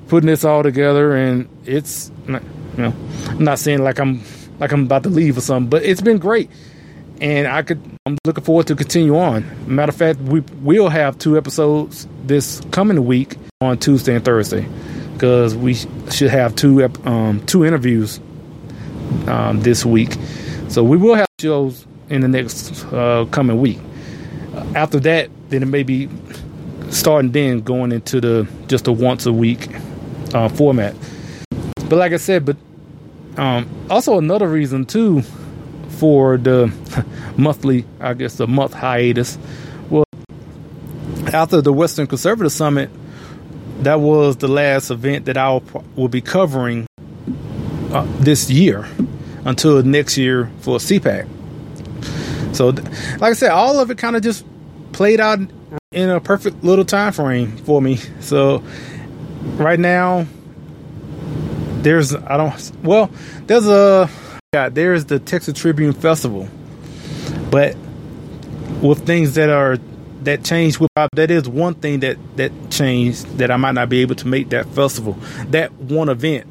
putting 0.07 0.27
this 0.27 0.45
all 0.45 0.63
together 0.63 1.15
and 1.15 1.49
it's 1.65 2.11
you 2.27 2.39
know 2.77 2.93
I'm 3.27 3.43
not 3.43 3.59
saying 3.59 3.83
like 3.83 3.99
I'm 3.99 4.21
like 4.59 4.71
I'm 4.71 4.83
about 4.83 5.03
to 5.03 5.09
leave 5.09 5.37
or 5.37 5.41
something 5.41 5.69
but 5.69 5.83
it's 5.83 6.01
been 6.01 6.17
great 6.17 6.49
and 7.19 7.47
I 7.47 7.61
could 7.61 7.81
I'm 8.05 8.17
looking 8.25 8.43
forward 8.43 8.67
to 8.67 8.75
continue 8.75 9.17
on 9.17 9.45
matter 9.67 9.89
of 9.89 9.95
fact 9.95 10.19
we 10.19 10.41
will 10.61 10.89
have 10.89 11.17
two 11.17 11.37
episodes 11.37 12.07
this 12.25 12.61
coming 12.71 13.05
week 13.05 13.37
on 13.63 13.77
Tuesday 13.77 14.15
and 14.15 14.25
Thursday 14.25 14.67
because 15.13 15.55
we 15.55 15.75
should 16.11 16.29
have 16.29 16.55
two 16.55 16.83
um, 17.05 17.45
two 17.45 17.65
interviews 17.65 18.19
um, 19.27 19.61
this 19.61 19.85
week 19.85 20.17
so 20.69 20.83
we 20.83 20.97
will 20.97 21.15
have 21.15 21.27
shows 21.39 21.85
in 22.09 22.21
the 22.21 22.27
next 22.27 22.85
uh, 22.93 23.25
coming 23.31 23.59
week 23.59 23.79
after 24.75 24.99
that 24.99 25.29
then 25.49 25.61
it 25.63 25.67
may 25.67 25.83
be 25.83 26.09
starting 26.89 27.31
then 27.31 27.61
going 27.61 27.91
into 27.91 28.21
the 28.21 28.47
just 28.67 28.87
a 28.87 28.91
once 28.91 29.25
a 29.25 29.33
week 29.33 29.69
uh, 30.33 30.49
format. 30.49 30.95
But 31.89 31.97
like 31.97 32.13
I 32.13 32.17
said, 32.17 32.45
but 32.45 32.57
um, 33.37 33.69
also 33.89 34.17
another 34.17 34.47
reason 34.47 34.85
too 34.85 35.21
for 35.89 36.37
the 36.37 36.73
monthly, 37.37 37.85
I 37.99 38.13
guess 38.13 38.35
the 38.35 38.47
month 38.47 38.73
hiatus 38.73 39.37
Well, 39.89 40.05
after 41.33 41.61
the 41.61 41.73
Western 41.73 42.07
Conservative 42.07 42.51
Summit. 42.51 42.89
That 43.83 43.99
was 43.99 44.37
the 44.37 44.47
last 44.47 44.89
event 44.89 45.25
that 45.25 45.37
I 45.37 45.61
will 45.95 46.07
be 46.07 46.21
covering 46.21 46.87
uh, 47.91 48.05
this 48.19 48.49
year 48.49 48.87
until 49.45 49.83
next 49.83 50.17
year 50.17 50.49
for 50.61 50.77
CPAC. 50.77 51.27
So, 52.55 52.69
like 52.69 53.31
I 53.31 53.33
said, 53.33 53.51
all 53.51 53.79
of 53.79 53.89
it 53.91 53.97
kind 53.97 54.15
of 54.15 54.21
just 54.21 54.45
played 54.93 55.19
out 55.19 55.39
in 55.91 56.09
a 56.09 56.19
perfect 56.19 56.63
little 56.63 56.85
time 56.85 57.11
frame 57.13 57.57
for 57.57 57.81
me. 57.81 57.97
So 58.19 58.63
right 59.57 59.79
now 59.79 60.25
there's 61.81 62.15
I 62.15 62.37
don't 62.37 62.71
well 62.83 63.11
there's 63.47 63.67
a 63.67 64.09
yeah 64.53 64.69
there's 64.69 65.05
the 65.05 65.19
Texas 65.19 65.57
Tribune 65.59 65.93
Festival, 65.93 66.47
but 67.51 67.75
with 68.81 69.05
things 69.05 69.35
that 69.35 69.49
are 69.49 69.77
that 70.25 70.43
changed 70.43 70.79
with 70.79 70.89
that 70.95 71.31
is 71.31 71.47
one 71.47 71.75
thing 71.75 71.99
that 72.01 72.17
that 72.37 72.51
changed 72.69 73.25
that 73.37 73.51
I 73.51 73.57
might 73.57 73.73
not 73.73 73.89
be 73.89 74.01
able 74.01 74.15
to 74.15 74.27
make 74.27 74.49
that 74.49 74.67
festival 74.67 75.17
that 75.47 75.71
one 75.73 76.09
event. 76.09 76.47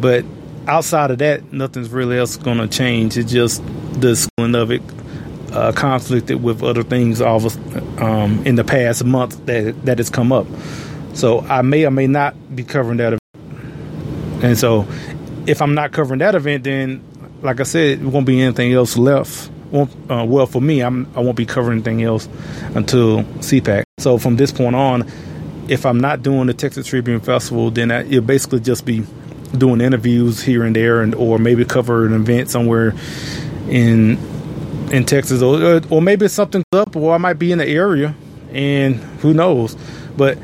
But 0.00 0.24
outside 0.66 1.10
of 1.10 1.18
that 1.18 1.52
nothing's 1.52 1.90
really 1.90 2.18
else 2.18 2.36
going 2.36 2.58
to 2.58 2.68
change. 2.68 3.16
It's 3.16 3.30
just 3.30 3.62
the 4.00 4.16
schooling 4.16 4.54
of 4.54 4.70
it 4.70 4.82
uh, 5.52 5.72
conflicted 5.72 6.42
with 6.42 6.62
other 6.62 6.82
things 6.82 7.20
all 7.20 7.44
of, 7.44 8.02
um, 8.02 8.44
in 8.44 8.56
the 8.56 8.64
past 8.64 9.04
month 9.04 9.44
that 9.46 9.84
that 9.84 9.98
has 9.98 10.10
come 10.10 10.32
up. 10.32 10.46
So 11.14 11.40
I 11.40 11.62
may 11.62 11.84
or 11.84 11.90
may 11.90 12.06
not 12.06 12.34
be 12.56 12.64
covering 12.64 12.98
that 12.98 13.14
event. 13.14 14.44
And 14.44 14.58
so 14.58 14.86
if 15.46 15.62
I'm 15.62 15.74
not 15.74 15.92
covering 15.92 16.18
that 16.18 16.34
event 16.34 16.64
then 16.64 17.04
like 17.42 17.60
I 17.60 17.64
said 17.64 18.00
it 18.00 18.04
won't 18.04 18.26
be 18.26 18.40
anything 18.40 18.72
else 18.72 18.96
left 18.96 19.50
won't, 19.74 20.10
uh, 20.10 20.24
well 20.26 20.46
for 20.46 20.62
me 20.62 20.80
I'm 20.80 21.06
I 21.14 21.20
won't 21.20 21.36
be 21.36 21.46
covering 21.46 21.78
anything 21.78 22.02
else 22.02 22.28
until 22.74 23.24
CPAC. 23.40 23.84
So 23.98 24.18
from 24.18 24.36
this 24.36 24.52
point 24.52 24.76
on, 24.76 25.10
if 25.68 25.86
I'm 25.86 25.98
not 25.98 26.22
doing 26.22 26.46
the 26.46 26.54
Texas 26.54 26.86
Tribune 26.86 27.20
Festival, 27.20 27.70
then 27.70 27.90
I, 27.90 28.04
it'll 28.06 28.22
basically 28.22 28.60
just 28.60 28.84
be 28.84 29.04
doing 29.56 29.80
interviews 29.80 30.42
here 30.42 30.64
and 30.64 30.74
there, 30.74 31.00
and 31.00 31.14
or 31.14 31.38
maybe 31.38 31.64
cover 31.64 32.06
an 32.06 32.12
event 32.12 32.50
somewhere 32.50 32.94
in 33.68 34.18
in 34.92 35.04
Texas, 35.04 35.42
or 35.42 35.80
or 35.90 36.02
maybe 36.02 36.28
something's 36.28 36.64
up, 36.72 36.96
or 36.96 37.14
I 37.14 37.18
might 37.18 37.38
be 37.38 37.52
in 37.52 37.58
the 37.58 37.66
area, 37.66 38.14
and 38.52 38.96
who 38.96 39.34
knows. 39.34 39.76
But 40.16 40.38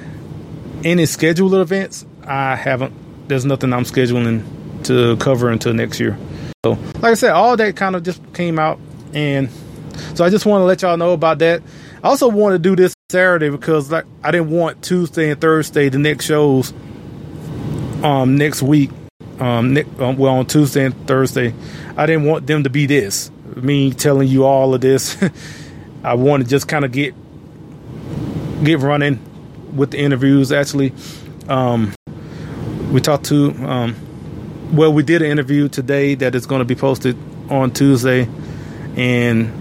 any 0.85 1.07
scheduled 1.07 1.55
events, 1.55 2.07
I 2.27 2.57
haven't. 2.57 2.95
There's 3.29 3.45
nothing 3.45 3.73
I'm 3.73 3.85
scheduling 3.85 4.45
to 4.85 5.17
cover 5.19 5.51
until 5.51 5.75
next 5.75 6.01
year. 6.01 6.19
So, 6.65 6.73
like 6.95 7.13
I 7.13 7.15
said, 7.15 7.31
all 7.33 7.57
that 7.57 7.77
kind 7.77 7.97
of 7.97 8.03
just 8.03 8.21
came 8.33 8.59
out 8.59 8.79
and 9.15 9.51
so 10.15 10.25
I 10.25 10.31
just 10.31 10.47
want 10.47 10.63
to 10.63 10.67
let 10.67 10.83
y'all 10.83 10.97
know 10.97 11.13
about 11.13 11.39
that. 11.41 11.63
I 12.03 12.09
also 12.09 12.29
want 12.29 12.55
to 12.55 12.59
do 12.59 12.77
this 12.77 12.95
Saturday 13.11 13.51
because 13.51 13.91
like 13.91 14.05
I 14.23 14.31
didn't 14.31 14.51
want 14.51 14.83
Tuesday 14.83 15.31
and 15.31 15.41
Thursday 15.41 15.89
the 15.89 15.99
next 15.99 16.25
shows 16.27 16.73
um 18.03 18.37
next 18.37 18.63
week 18.63 18.91
um, 19.41 19.77
um 19.99 20.17
well 20.17 20.35
on 20.35 20.47
Tuesday 20.47 20.85
and 20.85 21.07
Thursday 21.07 21.53
I 21.97 22.07
didn't 22.07 22.25
want 22.25 22.47
them 22.47 22.65
to 22.65 22.71
be 22.71 22.87
this. 22.87 23.31
Me 23.57 23.93
telling 23.93 24.29
you 24.29 24.45
all 24.45 24.75
of 24.75 24.81
this 24.81 25.17
I 26.05 26.15
want 26.15 26.45
to 26.45 26.49
just 26.49 26.69
kind 26.69 26.85
of 26.85 26.93
get 26.93 27.15
get 28.65 28.79
running 28.79 29.19
with 29.75 29.91
the 29.91 29.99
interviews 29.99 30.53
actually. 30.53 30.93
Um 31.49 31.95
we 32.93 33.01
talked 33.01 33.27
to 33.27 33.51
um 33.57 33.97
well 34.73 34.93
we 34.93 35.03
did 35.03 35.21
an 35.21 35.31
interview 35.31 35.69
today 35.69 36.15
that 36.15 36.35
is 36.35 36.47
going 36.47 36.61
to 36.61 36.65
be 36.65 36.77
posted 36.77 37.17
on 37.51 37.73
Tuesday 37.73 38.29
and 38.97 39.53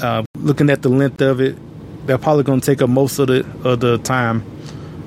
uh, 0.00 0.22
looking 0.36 0.70
at 0.70 0.82
the 0.82 0.88
length 0.88 1.20
of 1.20 1.40
it, 1.40 1.56
they're 2.06 2.18
probably 2.18 2.42
going 2.42 2.60
to 2.60 2.66
take 2.66 2.82
up 2.82 2.90
most 2.90 3.18
of 3.18 3.28
the 3.28 3.46
of 3.64 3.80
the 3.80 3.98
time 3.98 4.44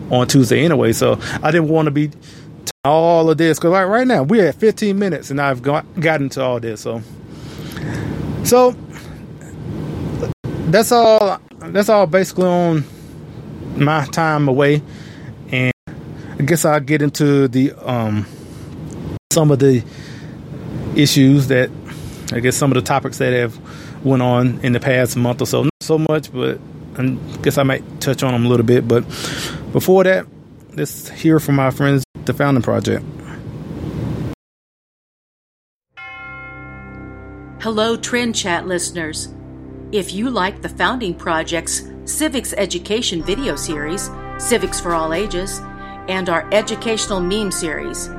on 0.09 0.27
Tuesday 0.27 0.63
anyway. 0.63 0.93
So 0.93 1.19
I 1.43 1.51
didn't 1.51 1.67
want 1.67 1.87
to 1.87 1.91
be 1.91 2.11
all 2.83 3.29
of 3.29 3.37
this 3.37 3.57
because 3.57 3.71
right, 3.71 3.83
right 3.85 4.07
now 4.07 4.23
we're 4.23 4.47
at 4.47 4.55
15 4.55 4.97
minutes 4.97 5.31
and 5.31 5.41
I've 5.41 5.61
got 5.61 5.85
gotten 5.99 6.29
to 6.29 6.41
all 6.41 6.59
this. 6.59 6.81
So 6.81 7.01
so 8.43 8.75
that's 10.67 10.91
all. 10.91 11.39
That's 11.59 11.89
all 11.89 12.05
basically 12.05 12.45
on 12.45 12.83
my 13.75 14.05
time 14.05 14.47
away, 14.47 14.83
and 15.51 15.73
I 15.87 16.43
guess 16.43 16.63
I'll 16.63 16.79
get 16.79 17.01
into 17.01 17.47
the 17.47 17.73
um 17.73 18.27
some 19.33 19.49
of 19.51 19.59
the 19.59 19.83
issues 20.95 21.47
that 21.47 21.69
I 22.31 22.39
guess 22.39 22.55
some 22.55 22.71
of 22.71 22.75
the 22.75 22.81
topics 22.81 23.19
that 23.19 23.33
have 23.33 23.59
went 24.03 24.21
on 24.21 24.59
in 24.63 24.73
the 24.73 24.79
past 24.79 25.15
month 25.15 25.41
or 25.41 25.45
so. 25.45 25.63
Not 25.63 25.71
so 25.81 25.97
much, 25.97 26.31
but 26.33 26.59
I 26.97 27.17
guess 27.41 27.57
I 27.57 27.63
might 27.63 28.01
touch 28.01 28.23
on 28.23 28.33
them 28.33 28.45
a 28.45 28.49
little 28.49 28.65
bit. 28.65 28.87
But 28.87 29.01
before 29.71 30.03
that, 30.05 30.25
let's 30.73 31.09
hear 31.09 31.39
from 31.39 31.55
my 31.55 31.71
friends, 31.71 32.03
the 32.25 32.33
Founding 32.33 32.63
Project. 32.63 33.05
Hello, 37.61 37.97
Trend 37.97 38.35
Chat 38.35 38.67
listeners. 38.67 39.29
If 39.91 40.13
you 40.13 40.29
like 40.29 40.61
the 40.61 40.69
Founding 40.69 41.15
Project's 41.15 41.83
Civics 42.05 42.53
Education 42.53 43.23
video 43.23 43.55
series, 43.55 44.09
Civics 44.37 44.79
for 44.79 44.93
All 44.93 45.13
Ages, 45.13 45.61
and 46.07 46.29
our 46.29 46.47
educational 46.51 47.19
meme 47.19 47.51
series, 47.51 48.09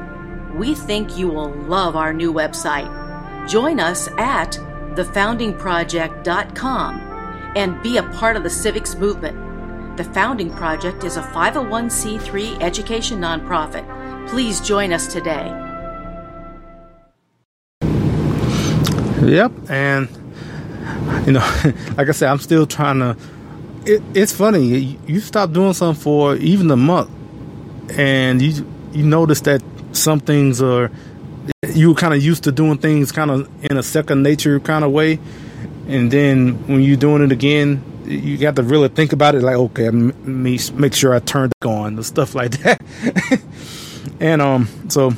we 0.54 0.74
think 0.74 1.16
you 1.16 1.28
will 1.28 1.50
love 1.50 1.94
our 1.94 2.12
new 2.12 2.32
website 2.32 3.05
Join 3.46 3.78
us 3.78 4.08
at 4.18 4.58
thefoundingproject.com 4.94 7.00
and 7.54 7.80
be 7.82 7.96
a 7.96 8.02
part 8.02 8.36
of 8.36 8.42
the 8.42 8.50
civics 8.50 8.96
movement. 8.96 9.96
The 9.96 10.04
Founding 10.04 10.50
Project 10.50 11.04
is 11.04 11.16
a 11.16 11.22
501c3 11.22 12.62
education 12.62 13.20
nonprofit. 13.20 14.28
Please 14.28 14.60
join 14.60 14.92
us 14.92 15.06
today. 15.06 15.46
Yep, 19.22 19.52
and 19.70 20.08
you 21.26 21.32
know, 21.32 21.40
like 21.96 22.08
I 22.08 22.12
said, 22.12 22.28
I'm 22.28 22.38
still 22.38 22.66
trying 22.66 22.98
to. 22.98 23.16
It, 23.86 24.02
it's 24.14 24.32
funny. 24.32 24.98
You 25.06 25.20
stop 25.20 25.52
doing 25.52 25.72
something 25.72 26.02
for 26.02 26.36
even 26.36 26.70
a 26.70 26.76
month, 26.76 27.10
and 27.96 28.42
you 28.42 28.66
you 28.92 29.04
notice 29.04 29.40
that 29.42 29.62
some 29.92 30.20
things 30.20 30.60
are 30.60 30.90
you 31.76 31.90
were 31.90 31.94
kind 31.94 32.14
of 32.14 32.22
used 32.22 32.44
to 32.44 32.52
doing 32.52 32.78
things 32.78 33.12
kind 33.12 33.30
of 33.30 33.64
in 33.64 33.76
a 33.76 33.82
second 33.82 34.22
nature 34.22 34.58
kind 34.60 34.84
of 34.84 34.90
way, 34.90 35.18
and 35.88 36.10
then 36.10 36.54
when 36.66 36.82
you're 36.82 36.96
doing 36.96 37.22
it 37.22 37.32
again, 37.32 37.82
you 38.06 38.38
got 38.38 38.56
to 38.56 38.62
really 38.62 38.88
think 38.88 39.12
about 39.12 39.34
it. 39.34 39.42
Like, 39.42 39.56
okay, 39.56 39.90
me 39.90 40.58
make 40.74 40.94
sure 40.94 41.14
I 41.14 41.18
turned 41.18 41.52
it 41.60 41.66
on, 41.66 41.96
the 41.96 42.04
stuff 42.04 42.34
like 42.34 42.52
that. 42.62 42.80
and 44.20 44.40
um, 44.40 44.68
so 44.88 45.12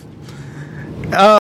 uh, 1.12 1.38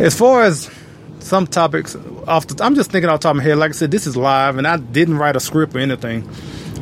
as 0.00 0.16
far 0.16 0.42
as 0.42 0.70
some 1.18 1.46
topics 1.46 1.96
off 2.26 2.46
the, 2.46 2.62
I'm 2.64 2.74
just 2.74 2.90
thinking 2.92 3.10
off 3.10 3.20
the 3.20 3.24
top 3.24 3.30
of 3.32 3.36
my 3.38 3.42
head. 3.42 3.58
Like 3.58 3.70
I 3.70 3.72
said, 3.72 3.90
this 3.90 4.06
is 4.06 4.16
live, 4.16 4.58
and 4.58 4.66
I 4.66 4.76
didn't 4.76 5.18
write 5.18 5.36
a 5.36 5.40
script 5.40 5.74
or 5.74 5.80
anything, 5.80 6.22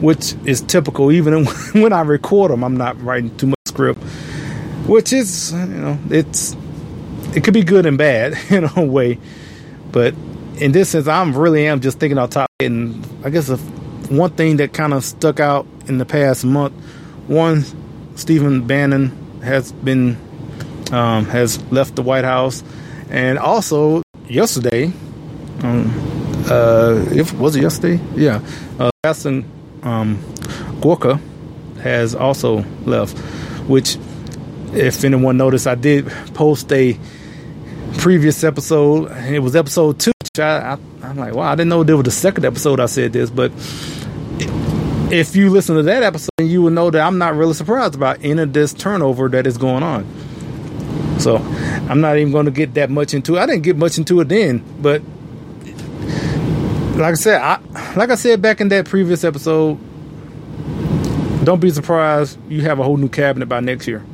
which 0.01 0.35
is 0.45 0.61
typical. 0.61 1.11
Even 1.11 1.47
when 1.73 1.93
I 1.93 2.03
record 2.03 2.51
them, 2.51 2.63
I'm 2.63 2.77
not 2.77 3.01
writing 3.03 3.35
too 3.37 3.47
much 3.49 3.59
script 3.67 4.03
which 4.89 5.13
is 5.13 5.53
you 5.53 5.67
know 5.67 5.99
it's 6.11 6.57
it 7.35 7.45
could 7.45 7.55
be 7.55 7.63
good 7.63 7.87
and 7.87 7.99
bad 7.99 8.35
in 8.51 8.65
a 8.65 8.85
way, 8.85 9.19
but 9.93 10.15
in 10.57 10.73
this 10.73 10.91
sense, 10.91 11.07
I'm 11.07 11.37
really 11.37 11.67
am 11.67 11.81
just 11.81 12.01
thinking 12.01 12.19
on 12.19 12.29
top. 12.31 12.51
And 12.61 13.07
I 13.25 13.31
guess 13.31 13.47
the 13.47 13.57
one 13.57 14.31
thing 14.31 14.57
that 14.57 14.73
kind 14.73 14.93
of 14.93 15.05
stuck 15.05 15.39
out 15.39 15.67
in 15.87 15.99
the 15.99 16.05
past 16.05 16.45
month, 16.45 16.73
one, 17.27 17.65
Stephen 18.17 18.67
Bannon 18.67 19.41
has 19.43 19.71
been 19.73 20.17
um, 20.91 21.27
has 21.27 21.63
left 21.71 21.95
the 21.95 22.03
White 22.03 22.25
House, 22.25 22.65
and 23.11 23.39
also 23.39 24.03
yesterday, 24.27 24.87
um, 25.63 25.93
uh, 26.51 27.05
if 27.11 27.33
was 27.35 27.55
it 27.57 27.63
yesterday? 27.63 28.03
Yeah, 28.15 28.41
uh, 28.79 28.91
Aston 29.05 29.45
um, 29.83 30.19
Gorka 30.81 31.21
has 31.83 32.15
also 32.15 32.65
left, 32.85 33.17
which 33.69 33.99
if 34.75 35.05
anyone 35.05 35.37
noticed, 35.37 35.67
I 35.67 35.75
did 35.75 36.09
post 36.35 36.73
a 36.73 36.99
previous 37.99 38.45
episode. 38.45 39.11
And 39.11 39.35
it 39.35 39.41
was 39.41 39.57
episode 39.57 39.99
two. 39.99 40.13
I, 40.39 40.79
am 41.03 41.17
like, 41.17 41.35
wow, 41.35 41.51
I 41.51 41.57
didn't 41.57 41.69
know 41.69 41.83
there 41.83 41.97
was 41.97 42.05
the 42.05 42.11
second 42.13 42.45
episode 42.45 42.79
I 42.79 42.87
said 42.87 43.13
this, 43.13 43.29
but 43.29 43.51
if 45.11 45.35
you 45.35 45.51
listen 45.51 45.75
to 45.77 45.83
that 45.83 46.03
episode, 46.03 46.31
you 46.41 46.63
will 46.63 46.71
know 46.71 46.91
that 46.91 47.01
I'm 47.01 47.19
not 47.19 47.35
really 47.35 47.55
surprised 47.55 47.97
about 47.97 48.19
any 48.23 48.43
of 48.43 48.53
this 48.53 48.73
turnover 48.73 49.29
that 49.31 49.47
is 49.47 49.59
going 49.59 49.83
on. 49.83 50.07
So 51.19 51.39
I'm 51.39 52.01
not 52.01 52.19
even 52.19 52.33
going 52.33 52.45
to 52.45 52.53
get 52.53 52.75
that 52.75 52.91
much 52.91 53.15
into 53.15 53.37
it. 53.37 53.41
I 53.41 53.47
didn't 53.47 53.63
get 53.63 53.77
much 53.77 53.99
into 53.99 54.21
it 54.21 54.29
then, 54.29 54.63
but 54.81 55.03
like 56.99 57.13
I 57.13 57.15
said, 57.15 57.41
I, 57.41 57.61
like 57.97 58.11
I 58.11 58.15
said 58.15 58.41
back 58.41 58.61
in 58.61 58.69
that 58.69 58.87
previous 58.87 59.25
episode, 59.25 59.79
don't 61.45 61.61
be 61.61 61.71
surprised 61.71 62.39
you 62.49 62.63
have 62.63 62.79
a 62.79 62.85
whole 62.85 62.97
new 62.97 63.09
cabinet 63.09 63.47
by 63.47 63.61
next 63.61 63.89
year. 63.89 64.05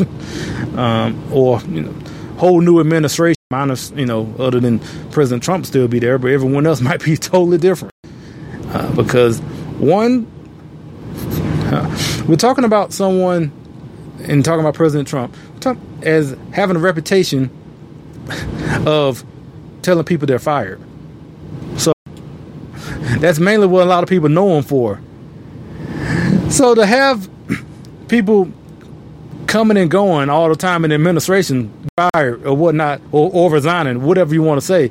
um, 0.76 1.32
or 1.32 1.60
you 1.62 1.82
know, 1.82 1.94
whole 2.36 2.60
new 2.60 2.80
administration, 2.80 3.36
minus 3.50 3.90
you 3.92 4.06
know, 4.06 4.32
other 4.38 4.60
than 4.60 4.78
President 5.10 5.42
Trump 5.42 5.66
still 5.66 5.88
be 5.88 5.98
there, 5.98 6.18
but 6.18 6.30
everyone 6.30 6.66
else 6.66 6.80
might 6.88 7.02
be 7.02 7.16
totally 7.16 7.58
different 7.58 7.92
uh, 8.68 8.94
because 8.94 9.40
one, 9.78 10.26
uh, 11.72 12.24
we're 12.28 12.36
talking 12.36 12.64
about 12.64 12.92
someone 12.92 13.52
and 14.22 14.44
talking 14.44 14.60
about 14.60 14.74
President 14.74 15.08
Trump 15.08 15.34
as 16.02 16.36
having 16.52 16.76
a 16.76 16.78
reputation 16.78 17.50
of 18.86 19.24
telling 19.82 20.04
people 20.04 20.26
they're 20.26 20.38
fired. 20.38 20.80
So 21.76 21.92
that's 23.18 23.38
mainly 23.38 23.66
what 23.66 23.82
a 23.82 23.86
lot 23.86 24.02
of 24.02 24.08
people 24.08 24.28
know 24.28 24.56
him 24.56 24.62
for. 24.62 25.00
So 26.50 26.74
to 26.74 26.86
have 26.86 27.28
people 28.08 28.52
coming 29.54 29.76
and 29.76 29.88
going 29.88 30.28
all 30.28 30.48
the 30.48 30.56
time 30.56 30.84
in 30.84 30.88
the 30.88 30.96
administration, 30.96 31.72
fired 31.96 32.44
or 32.44 32.56
whatnot, 32.56 33.00
or, 33.12 33.30
or 33.32 33.52
resigning, 33.52 34.02
whatever 34.02 34.34
you 34.34 34.42
want 34.42 34.60
to 34.60 34.66
say, 34.66 34.90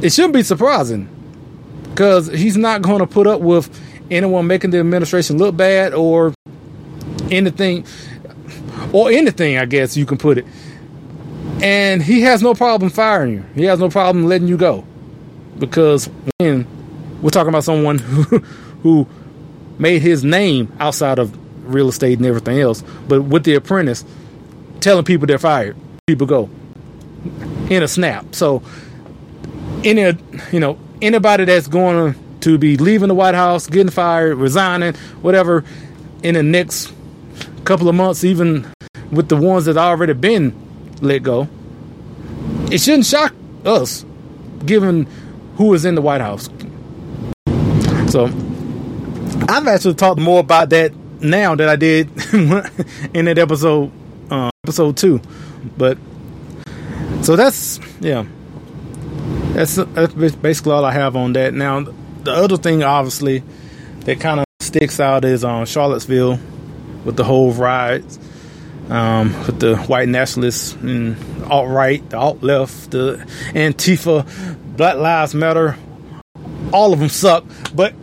it 0.00 0.12
shouldn't 0.12 0.34
be 0.34 0.42
surprising. 0.42 1.08
because 1.90 2.26
he's 2.26 2.56
not 2.56 2.82
going 2.82 2.98
to 2.98 3.06
put 3.06 3.28
up 3.28 3.40
with 3.40 3.70
anyone 4.10 4.48
making 4.48 4.70
the 4.72 4.80
administration 4.80 5.38
look 5.38 5.56
bad 5.56 5.94
or 5.94 6.34
anything 7.30 7.86
or 8.92 9.12
anything 9.12 9.56
I 9.56 9.64
guess 9.66 9.96
you 9.96 10.06
can 10.06 10.18
put 10.18 10.38
it. 10.38 10.46
And 11.62 12.02
he 12.02 12.22
has 12.22 12.42
no 12.42 12.54
problem 12.54 12.90
firing 12.90 13.32
you. 13.32 13.44
He 13.54 13.62
has 13.66 13.78
no 13.78 13.88
problem 13.88 14.26
letting 14.26 14.48
you 14.48 14.56
go. 14.56 14.84
Because 15.56 16.10
when 16.38 16.66
we're 17.22 17.30
talking 17.30 17.50
about 17.50 17.62
someone 17.62 17.98
who 18.00 18.38
who 18.82 19.06
made 19.78 20.02
his 20.02 20.24
name 20.24 20.72
outside 20.80 21.20
of 21.20 21.38
real 21.62 21.88
estate 21.88 22.18
and 22.18 22.26
everything 22.26 22.58
else 22.60 22.82
but 23.08 23.22
with 23.22 23.44
the 23.44 23.54
apprentice 23.54 24.04
telling 24.80 25.04
people 25.04 25.26
they're 25.26 25.38
fired 25.38 25.76
people 26.06 26.26
go 26.26 26.50
in 27.70 27.82
a 27.82 27.88
snap 27.88 28.34
so 28.34 28.62
any 29.84 30.16
you 30.52 30.60
know 30.60 30.78
anybody 31.00 31.44
that's 31.44 31.66
going 31.66 32.14
to 32.42 32.58
be 32.58 32.76
leaving 32.76 33.08
the 33.08 33.14
White 33.14 33.34
House, 33.34 33.66
getting 33.66 33.90
fired, 33.90 34.36
resigning, 34.36 34.94
whatever, 35.22 35.64
in 36.22 36.34
the 36.34 36.42
next 36.42 36.92
couple 37.64 37.88
of 37.88 37.94
months, 37.94 38.24
even 38.24 38.66
with 39.10 39.28
the 39.28 39.36
ones 39.36 39.64
that 39.66 39.76
already 39.76 40.12
been 40.12 40.54
let 41.00 41.22
go, 41.22 41.48
it 42.70 42.80
shouldn't 42.80 43.06
shock 43.06 43.34
us, 43.64 44.04
given 44.64 45.06
who 45.56 45.72
is 45.74 45.84
in 45.84 45.94
the 45.94 46.02
White 46.02 46.20
House. 46.20 46.48
So, 48.10 48.26
I've 49.48 49.66
actually 49.66 49.94
talked 49.94 50.20
more 50.20 50.40
about 50.40 50.70
that 50.70 50.92
now 51.22 51.54
that 51.54 51.68
I 51.68 51.76
did 51.76 52.08
in 53.14 53.24
that 53.26 53.38
episode, 53.38 53.90
uh, 54.30 54.50
episode 54.64 54.96
two. 54.96 55.20
But 55.76 55.98
so 57.22 57.36
that's 57.36 57.80
yeah. 58.00 58.26
That's, 59.52 59.74
that's 59.76 60.34
basically 60.34 60.72
all 60.72 60.84
I 60.84 60.92
have 60.92 61.14
on 61.14 61.34
that. 61.34 61.52
Now, 61.52 61.80
the 61.80 62.32
other 62.32 62.56
thing, 62.56 62.82
obviously, 62.82 63.42
that 64.00 64.18
kind 64.18 64.40
of 64.40 64.46
sticks 64.60 64.98
out 64.98 65.26
is 65.26 65.44
on 65.44 65.60
um, 65.60 65.66
Charlottesville 65.66 66.38
with 67.04 67.16
the 67.16 67.24
whole 67.24 67.52
riots, 67.52 68.18
um, 68.88 69.34
with 69.46 69.60
the 69.60 69.76
white 69.76 70.08
nationalists 70.08 70.72
and 70.76 71.16
alt 71.44 71.68
right, 71.68 72.08
the 72.08 72.16
alt 72.16 72.42
left, 72.42 72.92
the 72.92 73.16
Antifa, 73.52 74.26
Black 74.76 74.96
Lives 74.96 75.34
Matter. 75.34 75.76
All 76.72 76.94
of 76.94 77.00
them 77.00 77.10
suck, 77.10 77.44
but 77.74 77.94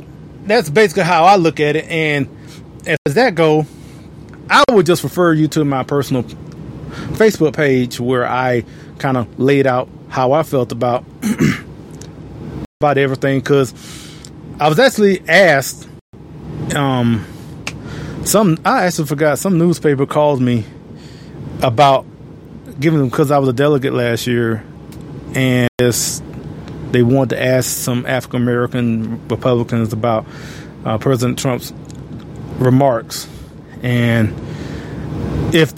that's 0.45 0.69
basically 0.69 1.03
how 1.03 1.23
I 1.23 1.37
look 1.37 1.59
at 1.59 1.75
it. 1.75 1.85
And 1.85 2.27
as 2.87 3.13
that 3.15 3.35
go, 3.35 3.65
I 4.49 4.63
would 4.71 4.85
just 4.85 5.03
refer 5.03 5.33
you 5.33 5.47
to 5.49 5.65
my 5.65 5.83
personal 5.83 6.23
Facebook 7.13 7.55
page 7.55 7.99
where 7.99 8.27
I 8.27 8.63
kind 8.97 9.17
of 9.17 9.39
laid 9.39 9.67
out 9.67 9.89
how 10.09 10.31
I 10.31 10.43
felt 10.43 10.71
about 10.71 11.05
about 12.81 12.97
everything 12.97 13.39
because 13.39 13.73
I 14.59 14.69
was 14.69 14.79
actually 14.79 15.21
asked 15.27 15.87
um 16.75 17.25
some 18.25 18.57
I 18.65 18.85
actually 18.85 19.07
forgot 19.07 19.39
some 19.39 19.57
newspaper 19.57 20.05
called 20.05 20.41
me 20.41 20.65
about 21.61 22.05
giving 22.79 22.99
them 22.99 23.09
because 23.09 23.31
I 23.31 23.37
was 23.37 23.49
a 23.49 23.53
delegate 23.53 23.93
last 23.93 24.27
year 24.27 24.63
and 25.35 25.69
they 25.77 27.03
wanted 27.03 27.35
to 27.35 27.43
ask 27.43 27.69
some 27.69 28.05
African 28.05 28.41
American 28.41 29.27
Republicans 29.27 29.93
about 29.93 30.25
uh, 30.85 30.97
President 30.97 31.37
Trump's 31.37 31.71
remarks 32.59 33.27
and 33.81 34.33
if 35.53 35.73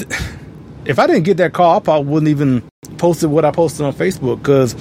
if 0.85 0.99
I 0.99 1.07
didn't 1.07 1.23
get 1.23 1.37
that 1.37 1.53
call 1.53 1.77
I 1.77 1.79
probably 1.79 2.11
wouldn't 2.11 2.29
even 2.29 2.69
posted 2.97 3.29
what 3.29 3.45
I 3.45 3.51
posted 3.51 3.85
on 3.85 3.93
Facebook 3.93 4.39
because 4.39 4.75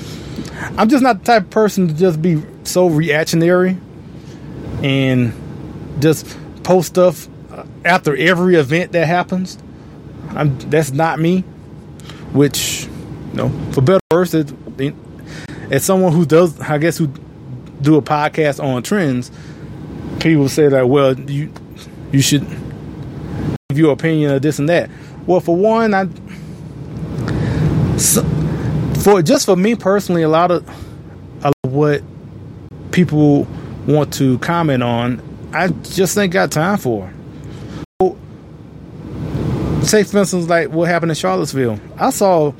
I'm 0.76 0.88
just 0.88 1.02
not 1.02 1.20
the 1.20 1.24
type 1.24 1.44
of 1.44 1.50
person 1.50 1.88
to 1.88 1.94
just 1.94 2.20
be 2.20 2.42
so 2.64 2.88
reactionary 2.88 3.76
and 4.82 5.32
just 6.00 6.36
post 6.62 6.88
stuff 6.88 7.28
uh, 7.50 7.64
after 7.84 8.16
every 8.16 8.56
event 8.56 8.92
that 8.92 9.06
happens. 9.06 9.58
I'm, 10.30 10.58
that's 10.70 10.92
not 10.92 11.18
me. 11.18 11.40
Which, 12.32 12.84
you 13.30 13.34
know, 13.34 13.48
for 13.72 13.80
better 13.80 14.00
or 14.12 14.18
worse, 14.18 14.34
it, 14.34 14.52
as 15.70 15.84
someone 15.84 16.12
who 16.12 16.24
does, 16.24 16.60
I 16.60 16.78
guess, 16.78 16.98
who 16.98 17.08
do 17.80 17.96
a 17.96 18.02
podcast 18.02 18.62
on 18.62 18.82
trends, 18.82 19.30
people 20.20 20.48
say 20.48 20.68
that, 20.68 20.88
well, 20.88 21.18
you 21.18 21.52
you 22.12 22.20
should 22.20 22.46
give 23.68 23.78
your 23.78 23.92
opinion 23.92 24.32
of 24.32 24.42
this 24.42 24.58
and 24.58 24.68
that. 24.68 24.90
Well, 25.26 25.40
for 25.40 25.54
one, 25.56 25.94
I 25.94 26.08
so, 28.00 28.24
for 29.02 29.22
just 29.22 29.46
for 29.46 29.56
me 29.56 29.74
personally, 29.74 30.22
a 30.22 30.28
lot 30.28 30.50
of, 30.50 30.66
a 31.42 31.44
lot 31.44 31.54
of 31.64 31.72
what 31.72 32.02
people 32.92 33.46
want 33.86 34.12
to 34.14 34.38
comment 34.38 34.82
on, 34.82 35.22
I 35.52 35.68
just 35.68 36.16
ain't 36.16 36.32
got 36.32 36.50
time 36.50 36.78
for. 36.78 37.12
So, 38.00 38.16
say 39.82 40.02
for 40.04 40.18
instance, 40.18 40.48
like 40.48 40.70
what 40.70 40.88
happened 40.88 41.10
in 41.10 41.16
Charlottesville. 41.16 41.78
I 41.96 42.10
saw 42.10 42.54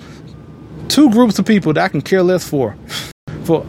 two 0.88 1.10
groups 1.10 1.38
of 1.38 1.46
people 1.46 1.72
that 1.72 1.84
I 1.84 1.88
can 1.88 2.02
care 2.02 2.22
less 2.22 2.46
for, 2.46 2.76
for, 3.44 3.66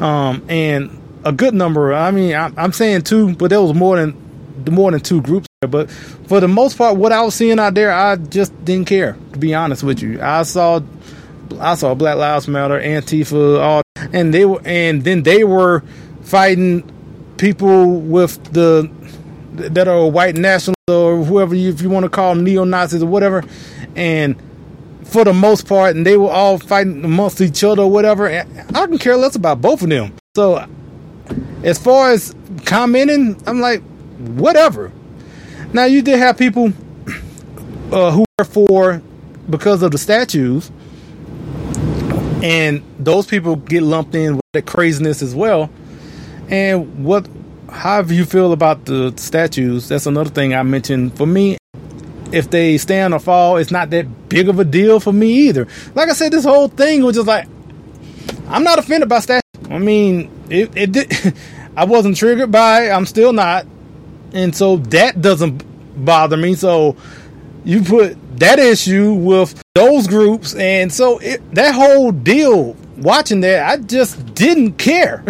um, 0.00 0.44
and 0.48 1.02
a 1.24 1.32
good 1.32 1.54
number. 1.54 1.94
I 1.94 2.10
mean, 2.10 2.34
I, 2.34 2.52
I'm 2.56 2.72
saying 2.72 3.02
two, 3.02 3.34
but 3.34 3.48
there 3.48 3.62
was 3.62 3.74
more 3.74 3.96
than 3.96 4.25
more 4.70 4.90
than 4.90 5.00
two 5.00 5.20
groups 5.22 5.46
there, 5.60 5.68
but 5.68 5.90
for 5.90 6.40
the 6.40 6.48
most 6.48 6.78
part, 6.78 6.96
what 6.96 7.12
I 7.12 7.22
was 7.22 7.34
seeing 7.34 7.58
out 7.58 7.74
there, 7.74 7.92
I 7.92 8.16
just 8.16 8.52
didn't 8.64 8.86
care. 8.86 9.16
To 9.32 9.38
be 9.38 9.54
honest 9.54 9.82
with 9.82 10.02
you, 10.02 10.20
I 10.20 10.42
saw, 10.42 10.80
I 11.58 11.74
saw 11.74 11.94
Black 11.94 12.16
Lives 12.16 12.48
Matter, 12.48 12.80
Antifa, 12.80 13.60
all, 13.60 13.82
and 14.12 14.32
they 14.32 14.44
were, 14.44 14.60
and 14.64 15.04
then 15.04 15.22
they 15.22 15.44
were 15.44 15.82
fighting 16.22 16.90
people 17.36 18.00
with 18.00 18.42
the 18.52 18.90
that 19.52 19.88
are 19.88 20.06
white 20.06 20.36
nationalists 20.36 20.76
or 20.88 21.24
whoever 21.24 21.54
you, 21.54 21.70
if 21.70 21.80
you 21.80 21.88
want 21.88 22.04
to 22.04 22.10
call 22.10 22.34
them 22.34 22.44
neo 22.44 22.64
Nazis 22.64 23.02
or 23.02 23.06
whatever, 23.06 23.42
and 23.94 24.36
for 25.04 25.24
the 25.24 25.32
most 25.32 25.66
part, 25.66 25.96
and 25.96 26.04
they 26.04 26.16
were 26.16 26.30
all 26.30 26.58
fighting 26.58 27.04
amongst 27.04 27.40
each 27.40 27.62
other 27.64 27.82
or 27.82 27.90
whatever. 27.90 28.28
And 28.28 28.76
I 28.76 28.86
can 28.86 28.98
care 28.98 29.16
less 29.16 29.36
about 29.36 29.60
both 29.60 29.82
of 29.82 29.88
them. 29.88 30.12
So, 30.34 30.66
as 31.62 31.78
far 31.78 32.10
as 32.10 32.34
commenting, 32.64 33.40
I'm 33.46 33.60
like, 33.60 33.82
whatever. 34.18 34.92
Now 35.72 35.84
you 35.84 36.02
did 36.02 36.18
have 36.18 36.38
people 36.38 36.72
uh, 37.92 38.10
who 38.10 38.24
were 38.38 38.44
for 38.44 39.02
because 39.48 39.82
of 39.82 39.92
the 39.92 39.98
statues, 39.98 40.70
and 42.42 42.82
those 42.98 43.26
people 43.26 43.56
get 43.56 43.82
lumped 43.82 44.14
in 44.14 44.36
with 44.36 44.44
that 44.52 44.66
craziness 44.66 45.22
as 45.22 45.34
well. 45.34 45.70
And 46.48 47.04
what, 47.04 47.28
however 47.70 48.14
you 48.14 48.24
feel 48.24 48.52
about 48.52 48.84
the 48.84 49.12
statues, 49.16 49.88
that's 49.88 50.06
another 50.06 50.30
thing 50.30 50.54
I 50.54 50.62
mentioned. 50.62 51.16
For 51.16 51.26
me, 51.26 51.58
if 52.32 52.50
they 52.50 52.78
stand 52.78 53.14
or 53.14 53.20
fall, 53.20 53.56
it's 53.56 53.70
not 53.70 53.90
that 53.90 54.28
big 54.28 54.48
of 54.48 54.58
a 54.58 54.64
deal 54.64 55.00
for 55.00 55.12
me 55.12 55.48
either. 55.48 55.66
Like 55.94 56.08
I 56.08 56.12
said, 56.12 56.32
this 56.32 56.44
whole 56.44 56.68
thing 56.68 57.02
was 57.02 57.16
just 57.16 57.26
like, 57.26 57.48
I'm 58.48 58.62
not 58.62 58.78
offended 58.78 59.08
by 59.08 59.20
statues. 59.20 59.42
I 59.70 59.78
mean, 59.78 60.30
it, 60.48 60.76
it 60.76 60.92
did. 60.92 61.34
I 61.76 61.84
wasn't 61.84 62.16
triggered 62.16 62.50
by. 62.50 62.86
It. 62.86 62.90
I'm 62.90 63.06
still 63.06 63.32
not 63.32 63.66
and 64.32 64.54
so 64.54 64.76
that 64.76 65.20
doesn't 65.20 65.62
bother 66.04 66.36
me. 66.36 66.54
So 66.54 66.96
you 67.64 67.82
put 67.82 68.16
that 68.38 68.58
issue 68.58 69.14
with 69.14 69.60
those 69.74 70.06
groups, 70.06 70.54
and 70.54 70.92
so 70.92 71.18
it, 71.18 71.54
that 71.54 71.74
whole 71.74 72.12
deal. 72.12 72.76
Watching 72.96 73.40
that, 73.42 73.68
I 73.68 73.76
just 73.76 74.34
didn't 74.34 74.78
care, 74.78 75.22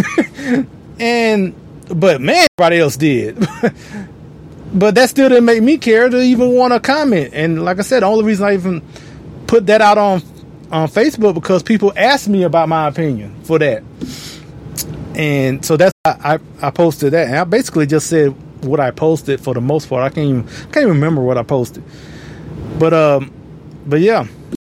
and 1.01 1.55
but 1.89 2.21
man, 2.21 2.47
everybody 2.57 2.79
else 2.79 2.97
did. 2.97 3.37
but 4.75 4.95
that 4.95 5.11
still 5.11 5.29
didn't 5.29 5.47
make 5.47 5.63
me 5.63 5.79
care 5.79 6.09
to 6.09 6.21
even 6.21 6.53
want 6.53 6.73
to 6.73 6.79
comment. 6.79 7.31
And 7.33 7.65
like 7.65 7.81
I 7.81 7.83
said, 7.83 8.03
the 8.03 8.07
only 8.07 8.25
reason 8.25 8.47
I 8.47 8.55
even 8.55 8.83
put 9.49 9.67
that 9.67 9.81
out 9.81 9.99
on 9.99 10.23
on 10.71 10.89
Facebook 10.89 11.35
because 11.35 11.63
people 11.63 11.93
asked 11.97 12.29
me 12.29 12.43
about 12.43 12.69
my 12.69 12.89
opinion 12.89 13.35
for 13.45 13.59
that. 13.59 13.83
And 15.15 15.65
so 15.65 15.77
that's 15.77 15.93
I, 16.05 16.35
I, 16.35 16.69
I 16.69 16.71
posted 16.71 17.13
that, 17.15 17.29
and 17.29 17.37
I 17.37 17.45
basically 17.45 17.87
just 17.87 18.09
said 18.09 18.35
what 18.62 18.81
I 18.81 18.90
posted 18.90 19.40
for 19.40 19.55
the 19.55 19.61
most 19.61 19.88
part. 19.88 20.03
I 20.03 20.14
can't 20.14 20.29
even 20.29 20.42
can't 20.45 20.77
even 20.79 20.88
remember 20.88 21.23
what 21.23 21.38
I 21.38 21.42
posted. 21.42 21.83
But 22.79 22.92
um, 22.95 23.33
but 23.87 24.01
yeah, 24.01 24.27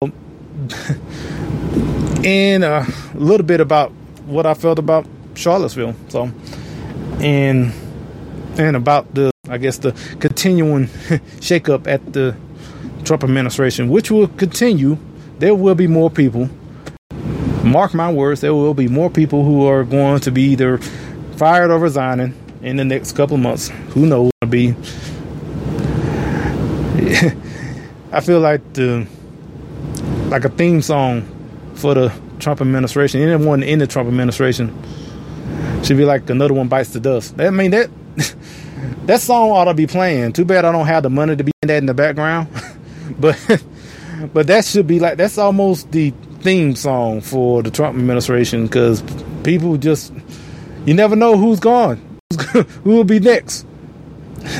and 2.24 2.64
uh, 2.64 2.84
a 3.14 3.18
little 3.18 3.46
bit 3.46 3.60
about 3.60 3.90
what 4.26 4.46
I 4.46 4.54
felt 4.54 4.78
about 4.78 5.06
Charlottesville. 5.34 5.94
So, 6.08 6.30
and 7.20 7.72
and 8.58 8.76
about 8.76 9.14
the 9.14 9.30
I 9.48 9.58
guess 9.58 9.78
the 9.78 9.92
continuing 10.20 10.86
shakeup 11.40 11.86
at 11.86 12.12
the 12.12 12.36
Trump 13.04 13.24
administration, 13.24 13.88
which 13.88 14.10
will 14.10 14.28
continue. 14.28 14.98
There 15.38 15.54
will 15.54 15.74
be 15.74 15.88
more 15.88 16.10
people. 16.10 16.48
Mark 17.64 17.92
my 17.92 18.12
words, 18.12 18.40
there 18.40 18.54
will 18.54 18.74
be 18.74 18.88
more 18.88 19.10
people 19.10 19.44
who 19.44 19.66
are 19.66 19.84
going 19.84 20.20
to 20.20 20.30
be 20.30 20.42
either 20.42 20.78
fired 21.36 21.70
or 21.70 21.78
resigning 21.78 22.34
in 22.64 22.76
the 22.76 22.84
next 22.84 23.12
couple 23.12 23.36
months. 23.36 23.68
Who 23.90 24.06
knows? 24.06 24.30
Be. 24.48 24.70
I 28.12 28.20
feel 28.20 28.40
like 28.40 28.72
the 28.74 29.06
like 30.28 30.44
a 30.44 30.48
theme 30.48 30.82
song 30.82 31.22
for 31.74 31.94
the 31.94 32.12
Trump 32.40 32.60
administration. 32.60 33.20
Anyone 33.20 33.62
in 33.62 33.78
the 33.78 33.86
Trump 33.86 34.08
administration 34.08 34.76
Should 35.82 35.96
be 35.96 36.04
like 36.04 36.28
another 36.30 36.54
one 36.54 36.68
bites 36.68 36.90
the 36.90 37.00
dust. 37.00 37.40
I 37.40 37.50
mean 37.50 37.70
that 37.70 37.90
that 39.06 39.20
song 39.20 39.50
ought 39.50 39.64
to 39.66 39.74
be 39.74 39.86
playing. 39.86 40.32
Too 40.32 40.44
bad 40.44 40.64
I 40.64 40.72
don't 40.72 40.86
have 40.86 41.02
the 41.02 41.10
money 41.10 41.36
to 41.36 41.44
be 41.44 41.52
in 41.62 41.68
that 41.68 41.78
in 41.78 41.86
the 41.86 41.94
background. 41.94 42.48
but 43.18 43.38
but 44.32 44.46
that 44.46 44.64
should 44.64 44.86
be 44.86 45.00
like 45.00 45.16
that's 45.16 45.38
almost 45.38 45.90
the 45.92 46.10
theme 46.40 46.74
song 46.76 47.20
for 47.20 47.62
the 47.62 47.70
Trump 47.70 47.98
administration 47.98 48.66
because 48.66 49.02
people 49.42 49.76
just 49.76 50.12
you 50.86 50.94
never 50.94 51.16
know 51.16 51.36
who's 51.36 51.60
gone, 51.60 52.13
who 52.84 52.90
will 52.90 53.04
be 53.04 53.20
next. 53.20 53.66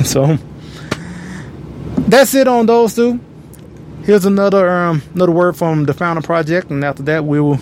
So 0.03 0.37
that's 2.07 2.33
it 2.33 2.47
on 2.47 2.65
those 2.65 2.95
two. 2.95 3.19
Here's 4.03 4.25
another 4.25 4.67
um, 4.67 5.03
another 5.13 5.31
word 5.31 5.55
from 5.57 5.85
the 5.85 5.93
Founder 5.93 6.21
Project, 6.23 6.71
and 6.71 6.83
after 6.83 7.03
that 7.03 7.23
we 7.23 7.39
will 7.39 7.59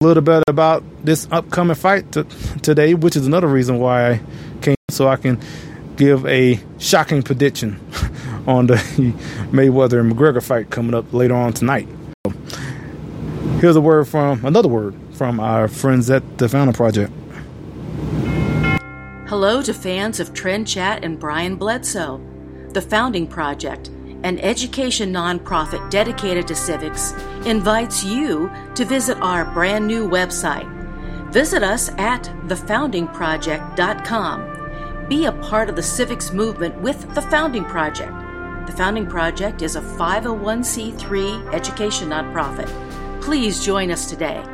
a 0.00 0.04
little 0.04 0.22
bit 0.22 0.42
about 0.48 0.82
this 1.04 1.28
upcoming 1.30 1.74
fight 1.76 2.10
t- 2.12 2.24
today, 2.62 2.94
which 2.94 3.14
is 3.14 3.26
another 3.26 3.46
reason 3.46 3.78
why 3.78 4.10
I 4.12 4.20
came 4.62 4.76
so 4.90 5.06
I 5.06 5.16
can 5.16 5.38
give 5.96 6.26
a 6.26 6.60
shocking 6.78 7.22
prediction 7.22 7.78
on 8.46 8.66
the 8.66 8.74
Mayweather 9.52 10.00
and 10.00 10.12
McGregor 10.12 10.42
fight 10.42 10.70
coming 10.70 10.94
up 10.94 11.12
later 11.12 11.34
on 11.34 11.52
tonight. 11.52 11.88
So, 12.26 12.32
here's 13.60 13.76
a 13.76 13.80
word 13.80 14.08
from 14.08 14.44
another 14.44 14.68
word 14.68 14.94
from 15.12 15.40
our 15.40 15.68
friends 15.68 16.10
at 16.10 16.38
the 16.38 16.48
Founder 16.48 16.72
Project. 16.72 17.12
Hello 19.34 19.58
to 19.62 19.74
fans 19.74 20.20
of 20.20 20.32
Trend 20.32 20.68
Chat 20.68 21.04
and 21.04 21.18
Brian 21.18 21.56
Bledsoe. 21.56 22.20
The 22.72 22.80
Founding 22.80 23.26
Project, 23.26 23.88
an 24.22 24.38
education 24.38 25.12
nonprofit 25.12 25.90
dedicated 25.90 26.46
to 26.46 26.54
civics, 26.54 27.14
invites 27.44 28.04
you 28.04 28.48
to 28.76 28.84
visit 28.84 29.18
our 29.20 29.44
brand 29.46 29.88
new 29.88 30.08
website. 30.08 30.70
Visit 31.32 31.64
us 31.64 31.88
at 31.98 32.22
thefoundingproject.com. 32.46 35.08
Be 35.08 35.24
a 35.24 35.32
part 35.32 35.68
of 35.68 35.74
the 35.74 35.82
civics 35.82 36.32
movement 36.32 36.80
with 36.80 37.12
the 37.16 37.22
Founding 37.22 37.64
Project. 37.64 38.12
The 38.68 38.74
Founding 38.76 39.08
Project 39.08 39.62
is 39.62 39.74
a 39.74 39.80
501c3 39.80 41.52
education 41.52 42.10
nonprofit. 42.10 42.68
Please 43.20 43.64
join 43.64 43.90
us 43.90 44.08
today. 44.08 44.44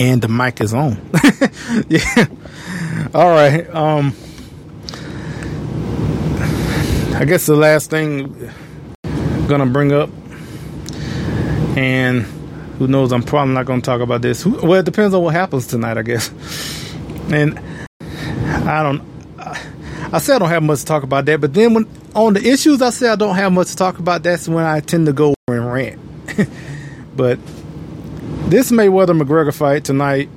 And 0.00 0.22
the 0.22 0.28
mic 0.28 0.60
is 0.60 0.72
on. 0.74 0.96
yeah. 1.88 2.26
All 3.14 3.28
right. 3.28 3.68
Um 3.72 4.14
I 7.14 7.24
guess 7.26 7.44
the 7.44 7.54
last 7.54 7.90
thing 7.90 8.50
I'm 9.04 9.46
gonna 9.46 9.66
bring 9.66 9.92
up 9.92 10.08
and 11.76 12.22
who 12.78 12.88
knows 12.88 13.12
I'm 13.12 13.22
probably 13.22 13.52
not 13.52 13.66
gonna 13.66 13.82
talk 13.82 14.00
about 14.00 14.22
this. 14.22 14.46
Well 14.46 14.74
it 14.74 14.86
depends 14.86 15.14
on 15.14 15.22
what 15.22 15.34
happens 15.34 15.66
tonight, 15.66 15.98
I 15.98 16.02
guess. 16.02 16.30
And 17.30 17.60
I 18.66 18.82
don't 18.82 19.02
I 20.12 20.18
say 20.18 20.34
I 20.34 20.38
don't 20.38 20.48
have 20.48 20.62
much 20.62 20.80
to 20.80 20.84
talk 20.86 21.02
about 21.02 21.26
that, 21.26 21.40
but 21.40 21.54
then 21.54 21.74
when 21.74 21.86
on 22.14 22.32
the 22.32 22.44
issues 22.44 22.82
I 22.82 22.90
say 22.90 23.08
I 23.08 23.16
don't 23.16 23.36
have 23.36 23.52
much 23.52 23.68
to 23.68 23.76
talk 23.76 23.98
about, 23.98 24.22
that's 24.22 24.48
when 24.48 24.64
I 24.64 24.80
tend 24.80 25.06
to 25.06 25.12
go 25.12 25.34
and 25.46 25.72
rant. 25.72 26.00
but 27.16 27.38
this 28.50 28.70
Mayweather 28.70 29.20
McGregor 29.20 29.54
fight 29.54 29.84
tonight. 29.84 30.28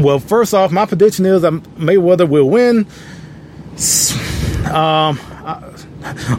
Well, 0.00 0.18
first 0.18 0.54
off, 0.54 0.70
my 0.70 0.86
prediction 0.86 1.26
is 1.26 1.42
that 1.42 1.52
Mayweather 1.52 2.28
will 2.28 2.48
win. 2.48 2.86
Um, 4.72 5.18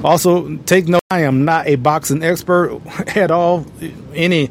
also, 0.04 0.58
take 0.66 0.88
note, 0.88 1.02
I 1.10 1.22
am 1.22 1.46
not 1.46 1.68
a 1.68 1.76
boxing 1.76 2.24
expert 2.24 2.82
at 3.16 3.32
all. 3.32 3.66
Any, 4.14 4.50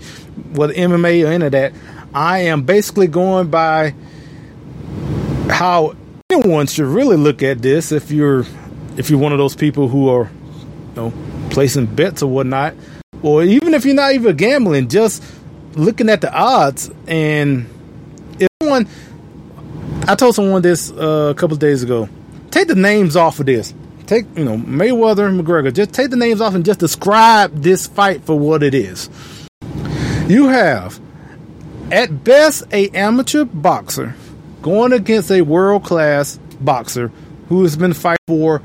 with 0.52 0.74
MMA 0.76 1.24
or 1.24 1.32
any 1.32 1.46
of 1.46 1.52
that, 1.52 1.72
I 2.14 2.40
am 2.40 2.62
basically 2.62 3.06
going 3.06 3.48
by 3.48 3.94
how 5.48 5.94
anyone 6.30 6.66
should 6.66 6.86
really 6.86 7.16
look 7.16 7.42
at 7.42 7.62
this. 7.62 7.92
If 7.92 8.10
you're, 8.10 8.44
if 8.96 9.10
you're 9.10 9.18
one 9.18 9.32
of 9.32 9.38
those 9.38 9.54
people 9.54 9.88
who 9.88 10.08
are, 10.08 10.24
you 10.24 10.94
know, 10.96 11.12
placing 11.50 11.86
bets 11.86 12.22
or 12.22 12.30
whatnot, 12.30 12.74
or 13.22 13.42
even 13.42 13.74
if 13.74 13.84
you're 13.84 13.94
not 13.94 14.12
even 14.12 14.36
gambling, 14.36 14.88
just 14.88 15.22
looking 15.74 16.08
at 16.08 16.20
the 16.20 16.32
odds 16.32 16.90
and 17.06 17.68
if 18.38 18.48
someone 18.62 18.88
I 20.06 20.14
told 20.14 20.34
someone 20.34 20.62
this 20.62 20.90
uh, 20.90 21.32
a 21.32 21.34
couple 21.34 21.56
days 21.56 21.82
ago, 21.82 22.08
take 22.50 22.68
the 22.68 22.74
names 22.74 23.14
off 23.14 23.40
of 23.40 23.46
this. 23.46 23.74
Take 24.06 24.24
you 24.36 24.44
know 24.44 24.56
Mayweather 24.56 25.28
and 25.28 25.38
McGregor. 25.38 25.72
Just 25.72 25.92
take 25.92 26.10
the 26.10 26.16
names 26.16 26.40
off 26.40 26.54
and 26.54 26.64
just 26.64 26.80
describe 26.80 27.62
this 27.62 27.86
fight 27.86 28.24
for 28.24 28.38
what 28.38 28.62
it 28.62 28.74
is. 28.74 29.10
You 30.28 30.48
have, 30.48 30.98
at 31.92 32.24
best, 32.24 32.64
a 32.72 32.88
amateur 32.90 33.44
boxer 33.44 34.14
going 34.62 34.92
against 34.92 35.30
a 35.30 35.42
world 35.42 35.84
class 35.84 36.38
boxer 36.60 37.12
who 37.48 37.62
has 37.62 37.76
been 37.76 37.92
fighting 37.92 38.18
for, 38.26 38.62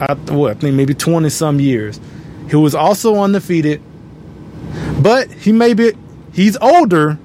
I, 0.00 0.14
what 0.14 0.56
I 0.56 0.60
think 0.60 0.76
maybe 0.76 0.94
twenty 0.94 1.30
some 1.30 1.58
years. 1.58 2.00
Who 2.50 2.60
was 2.60 2.74
also 2.76 3.16
undefeated 3.16 3.82
but 5.00 5.30
he 5.30 5.52
may 5.52 5.74
be 5.74 5.92
he's 6.32 6.56
older 6.58 7.18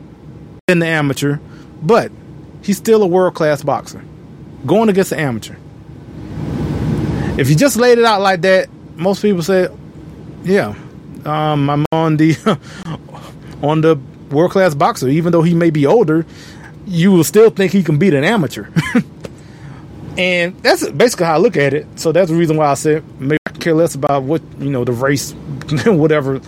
than 0.67 0.79
the 0.79 0.87
amateur, 0.87 1.39
but 1.81 2.11
he's 2.61 2.77
still 2.77 3.03
a 3.03 3.07
world 3.07 3.33
class 3.33 3.63
boxer. 3.63 4.03
Going 4.65 4.89
against 4.89 5.11
an 5.11 5.19
amateur. 5.19 5.55
If 7.37 7.49
you 7.49 7.55
just 7.55 7.77
laid 7.77 7.97
it 7.97 8.05
out 8.05 8.21
like 8.21 8.41
that, 8.41 8.69
most 8.95 9.21
people 9.21 9.41
say, 9.41 9.67
"Yeah, 10.43 10.75
um, 11.25 11.69
I'm 11.69 11.85
on 11.91 12.17
the 12.17 12.35
on 13.61 13.81
the 13.81 13.99
world 14.31 14.51
class 14.51 14.75
boxer." 14.75 15.09
Even 15.09 15.31
though 15.31 15.41
he 15.41 15.53
may 15.53 15.69
be 15.69 15.85
older, 15.85 16.25
you 16.85 17.11
will 17.11 17.23
still 17.23 17.49
think 17.49 17.71
he 17.71 17.83
can 17.83 17.97
beat 17.97 18.13
an 18.13 18.23
amateur. 18.23 18.67
and 20.17 20.55
that's 20.61 20.87
basically 20.91 21.25
how 21.25 21.35
I 21.35 21.37
look 21.37 21.57
at 21.57 21.73
it. 21.73 21.87
So 21.99 22.11
that's 22.11 22.29
the 22.29 22.37
reason 22.37 22.55
why 22.55 22.67
I 22.67 22.75
said 22.75 23.03
maybe 23.19 23.39
I 23.47 23.51
care 23.51 23.73
less 23.73 23.95
about 23.95 24.23
what 24.23 24.41
you 24.59 24.69
know 24.69 24.85
the 24.85 24.91
race, 24.91 25.31
whatever 25.85 26.39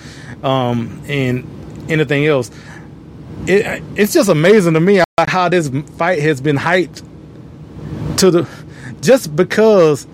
um, 0.46 1.02
and 1.08 1.46
anything 1.92 2.26
else. 2.26 2.52
It, 3.48 3.84
it's 3.96 4.14
just 4.14 4.30
amazing 4.30 4.74
to 4.76 4.80
me 4.80 5.02
how 5.28 5.50
this 5.50 5.70
fight 5.98 6.22
has 6.22 6.40
been 6.40 6.56
hyped 6.56 7.04
to 8.18 8.32
the 8.32 8.50
just 9.02 9.36
because 9.36 10.08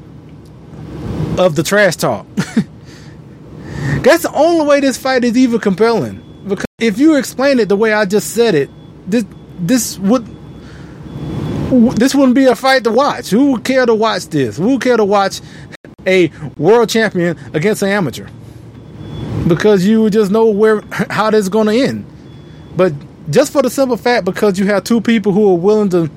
of 1.38 1.56
the 1.56 1.63
trash 1.63 1.98
talk. 1.98 2.26
That's 4.04 4.24
the 4.24 4.32
only 4.34 4.65
way 4.65 4.80
this 4.80 4.98
fight 4.98 5.24
is 5.24 5.38
even 5.38 5.60
compelling. 5.60 6.24
Because 6.48 6.65
if 6.80 6.98
you 6.98 7.17
explain 7.17 7.60
it 7.60 7.70
the 7.70 7.76
way 7.76 7.94
I 7.94 8.06
just 8.06 8.34
said 8.34 8.56
it, 8.56 8.70
this 9.08 9.26
this 9.60 10.00
would 10.00 10.26
this 11.96 12.15
wouldn't 12.15 12.36
be 12.36 12.46
a 12.46 12.56
fight 12.56 12.84
to 12.86 12.91
watch. 12.91 13.30
Who 13.30 13.52
would 13.52 13.63
care 13.63 13.86
to 13.86 13.94
watch 13.94 14.28
this? 14.28 14.58
Who 14.58 14.72
would 14.72 14.82
care 14.82 14.98
to 14.98 15.06
watch 15.06 15.41
a 16.06 16.28
world 16.58 16.89
champion 16.89 17.38
against 17.54 17.82
an 17.84 17.89
amateur? 17.89 18.28
Because 19.47 19.86
you 19.86 20.10
just 20.10 20.32
know 20.32 20.45
where 20.45 20.82
how 21.10 21.30
this 21.30 21.41
is 21.41 21.49
going 21.49 21.67
to 21.67 21.73
end. 21.73 22.06
But 22.75 22.93
just 23.30 23.51
for 23.51 23.62
the 23.62 23.69
simple 23.69 23.97
fact, 23.97 24.25
because 24.25 24.60
you 24.60 24.65
have 24.67 24.84
two 24.84 25.01
people 25.01 25.32
who 25.32 25.51
are 25.51 25.58
willing 25.58 25.89
to 25.89 26.10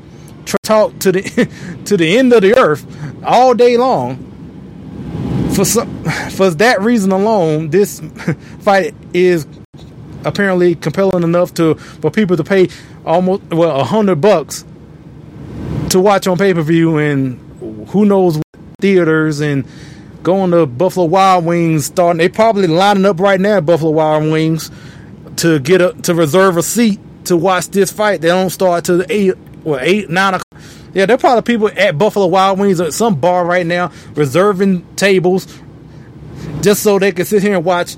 talk 0.62 0.98
to 1.00 1.12
the 1.12 1.22
to 1.84 1.96
the 1.96 2.18
end 2.18 2.32
of 2.32 2.42
the 2.42 2.56
earth 2.58 2.87
all 3.24 3.54
day 3.54 3.76
long, 3.76 5.50
for 5.54 5.64
some, 5.64 6.04
for 6.30 6.50
that 6.50 6.80
reason 6.80 7.12
alone, 7.12 7.70
this 7.70 8.00
fight 8.60 8.94
is 9.12 9.46
apparently 10.24 10.74
compelling 10.74 11.22
enough 11.22 11.52
to 11.54 11.74
for 11.74 12.10
people 12.10 12.37
to 12.37 12.44
pay 12.44 12.68
almost 13.04 13.42
well 13.50 13.78
a 13.80 13.84
hundred 13.84 14.20
bucks 14.20 14.64
to 15.90 16.00
watch 16.00 16.26
on 16.26 16.38
pay 16.38 16.54
per 16.54 16.62
view 16.62 16.96
and 16.98 17.38
who 17.88 18.04
knows 18.04 18.40
theaters 18.80 19.40
and 19.40 19.66
going 20.24 20.50
to 20.50 20.66
Buffalo 20.66 21.06
Wild 21.06 21.44
Wings 21.44 21.87
starting. 21.87 22.18
They 22.18 22.28
probably 22.28 22.66
lining 22.66 23.04
up 23.04 23.20
right 23.20 23.38
now 23.38 23.58
at 23.58 23.66
Buffalo 23.66 23.92
Wild 23.92 24.32
Wings 24.32 24.70
to 25.37 25.60
get 25.60 25.80
a 25.80 25.92
to 26.02 26.14
reserve 26.14 26.56
a 26.56 26.62
seat 26.62 26.98
to 27.26 27.37
watch 27.37 27.68
this 27.68 27.92
fight. 27.92 28.22
They 28.22 28.28
don't 28.28 28.50
start 28.50 28.87
till 28.87 28.98
the 28.98 29.12
eight 29.12 29.34
or 29.64 29.78
eight 29.80 30.10
nine 30.10 30.34
o'clock. 30.34 30.62
Yeah, 30.94 31.06
there 31.06 31.14
are 31.14 31.18
probably 31.18 31.42
people 31.42 31.70
at 31.76 31.98
Buffalo 31.98 32.26
Wild 32.26 32.58
Wings 32.58 32.80
at 32.80 32.94
some 32.94 33.20
bar 33.20 33.44
right 33.44 33.66
now 33.66 33.92
reserving 34.14 34.84
tables 34.96 35.46
just 36.62 36.82
so 36.82 36.98
they 36.98 37.12
can 37.12 37.26
sit 37.26 37.42
here 37.42 37.56
and 37.56 37.64
watch. 37.64 37.96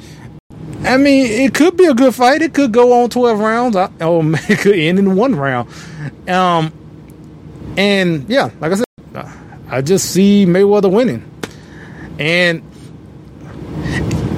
I 0.83 0.97
mean, 0.97 1.27
it 1.27 1.55
could 1.55 1.77
be 1.77 1.87
a 1.87 1.95
good 1.95 2.15
fight. 2.15 2.43
It 2.43 2.53
could 2.53 2.73
go 2.73 3.03
on 3.03 3.11
twelve 3.11 3.39
rounds, 3.39 3.77
or 3.77 3.89
it 4.01 4.59
could 4.59 4.77
end 4.77 4.99
in 4.99 5.15
one 5.15 5.37
round. 5.37 5.71
Um, 6.29 6.73
and 7.77 8.29
yeah, 8.29 8.51
like 8.61 8.73
I 8.73 8.75
said, 8.75 9.33
I 9.69 9.81
just 9.81 10.11
see 10.11 10.45
Mayweather 10.45 10.91
winning 10.91 11.25
and 12.19 12.63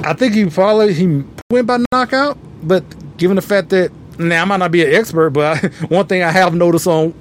I 0.05 0.13
think 0.13 0.33
he 0.33 0.45
probably 0.45 0.93
he 0.93 1.23
went 1.51 1.67
by 1.67 1.79
knockout. 1.91 2.37
But 2.61 2.83
given 3.17 3.35
the 3.35 3.41
fact 3.41 3.69
that 3.69 3.91
now 4.17 4.41
I 4.41 4.45
might 4.45 4.57
not 4.57 4.71
be 4.71 4.83
an 4.83 4.93
expert, 4.93 5.31
but 5.31 5.63
I, 5.63 5.67
one 5.87 6.07
thing 6.07 6.23
I 6.23 6.31
have 6.31 6.53
noticed 6.53 6.87
on 6.87 7.13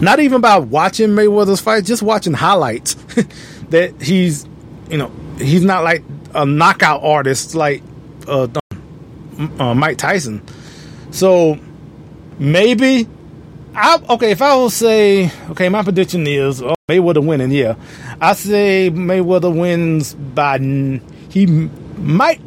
not 0.00 0.20
even 0.20 0.40
by 0.40 0.58
watching 0.58 1.08
Mayweather's 1.08 1.60
fight, 1.60 1.84
just 1.84 2.02
watching 2.02 2.32
highlights, 2.32 2.94
that 3.70 4.00
he's 4.00 4.46
you 4.90 4.98
know 4.98 5.10
he's 5.38 5.64
not 5.64 5.84
like 5.84 6.04
a 6.34 6.46
knockout 6.46 7.02
artist 7.02 7.54
like 7.54 7.82
uh, 8.26 8.48
uh, 9.58 9.74
Mike 9.74 9.98
Tyson. 9.98 10.42
So 11.10 11.58
maybe 12.38 13.08
I 13.80 14.02
okay. 14.10 14.32
If 14.32 14.42
I 14.42 14.56
will 14.56 14.70
say 14.70 15.30
okay, 15.50 15.68
my 15.68 15.84
prediction 15.84 16.26
is 16.26 16.60
oh, 16.60 16.74
Mayweather 16.88 17.24
winning. 17.24 17.52
Yeah, 17.52 17.76
I 18.20 18.32
say 18.32 18.90
Mayweather 18.92 19.54
wins 19.56 20.14
by 20.14 20.58
he 21.28 21.46
might. 21.96 22.40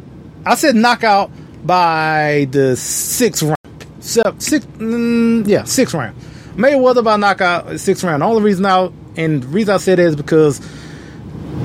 I 0.44 0.56
said 0.56 0.76
knockout 0.76 1.30
by 1.64 2.48
the 2.50 2.76
sixth 2.76 3.42
round. 3.42 3.56
Seven, 4.00 4.40
six, 4.40 4.66
mm, 4.66 5.46
yeah, 5.46 5.64
sixth 5.64 5.94
round. 5.94 6.16
Mayweather 6.54 7.02
by 7.02 7.16
knockout, 7.16 7.80
sixth 7.80 8.04
round. 8.04 8.22
All 8.22 8.32
the 8.32 8.36
only 8.36 8.50
reason 8.50 8.66
I 8.66 8.90
and 9.16 9.42
the 9.42 9.46
reason 9.46 9.74
I 9.74 9.78
said 9.78 10.00
it 10.00 10.04
is 10.04 10.16
because 10.16 10.60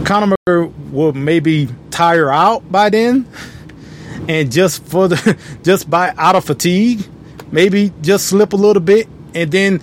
Conor 0.05 0.33
McGregor 0.47 0.91
will 0.91 1.11
maybe 1.11 1.67
tire 1.91 2.31
out 2.31 2.71
by 2.71 2.89
then, 2.89 3.27
and 4.29 4.49
just 4.49 4.85
for 4.85 5.09
the 5.09 5.37
just 5.63 5.89
by 5.89 6.13
out 6.17 6.37
of 6.37 6.45
fatigue, 6.45 7.05
maybe 7.51 7.91
just 8.01 8.27
slip 8.27 8.53
a 8.53 8.55
little 8.55 8.81
bit, 8.81 9.09
and 9.37 9.51
then 9.51 9.79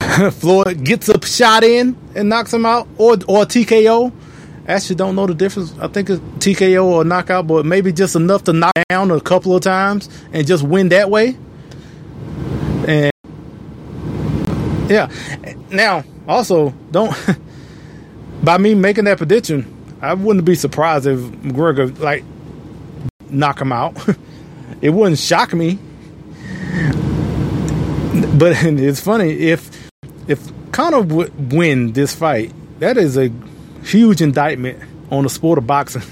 Floyd 0.32 0.84
gets 0.84 1.08
a 1.08 1.24
shot 1.26 1.64
in 1.64 1.96
and 2.14 2.28
knocks 2.28 2.52
him 2.52 2.64
out, 2.64 2.88
or 2.96 3.12
or 3.28 3.44
TKO. 3.44 4.12
Actually, 4.66 4.96
don't 4.96 5.14
know 5.14 5.26
the 5.26 5.34
difference. 5.34 5.74
I 5.78 5.88
think 5.88 6.10
it's 6.10 6.20
TKO 6.38 6.84
or 6.84 7.04
knockout, 7.04 7.46
but 7.46 7.64
maybe 7.64 7.92
just 7.92 8.16
enough 8.16 8.44
to 8.44 8.52
knock 8.52 8.72
down 8.90 9.10
a 9.10 9.20
couple 9.20 9.54
of 9.54 9.62
times 9.62 10.08
and 10.32 10.46
just 10.46 10.62
win 10.62 10.90
that 10.90 11.10
way. 11.10 11.36
And 12.86 13.12
yeah, 14.90 15.10
now 15.70 16.04
also 16.26 16.70
don't 16.90 17.16
by 18.42 18.58
me 18.58 18.74
making 18.74 19.04
that 19.04 19.18
prediction, 19.18 19.74
I 20.00 20.14
wouldn't 20.14 20.44
be 20.44 20.54
surprised 20.54 21.06
if 21.06 21.18
McGregor 21.18 21.98
like 21.98 22.24
knock 23.30 23.60
him 23.60 23.72
out. 23.72 23.96
it 24.82 24.90
wouldn't 24.90 25.18
shock 25.18 25.52
me. 25.54 25.78
But 28.42 28.62
it's 28.62 29.00
funny 29.00 29.32
if 29.32 29.90
if 30.28 30.40
Conor 30.70 31.00
would 31.00 31.52
win 31.52 31.92
this 31.92 32.14
fight, 32.14 32.52
that 32.78 32.96
is 32.96 33.16
a 33.16 33.32
huge 33.82 34.20
indictment 34.20 34.80
on 35.10 35.24
the 35.24 35.28
sport 35.28 35.58
of 35.58 35.66
boxing. 35.66 36.02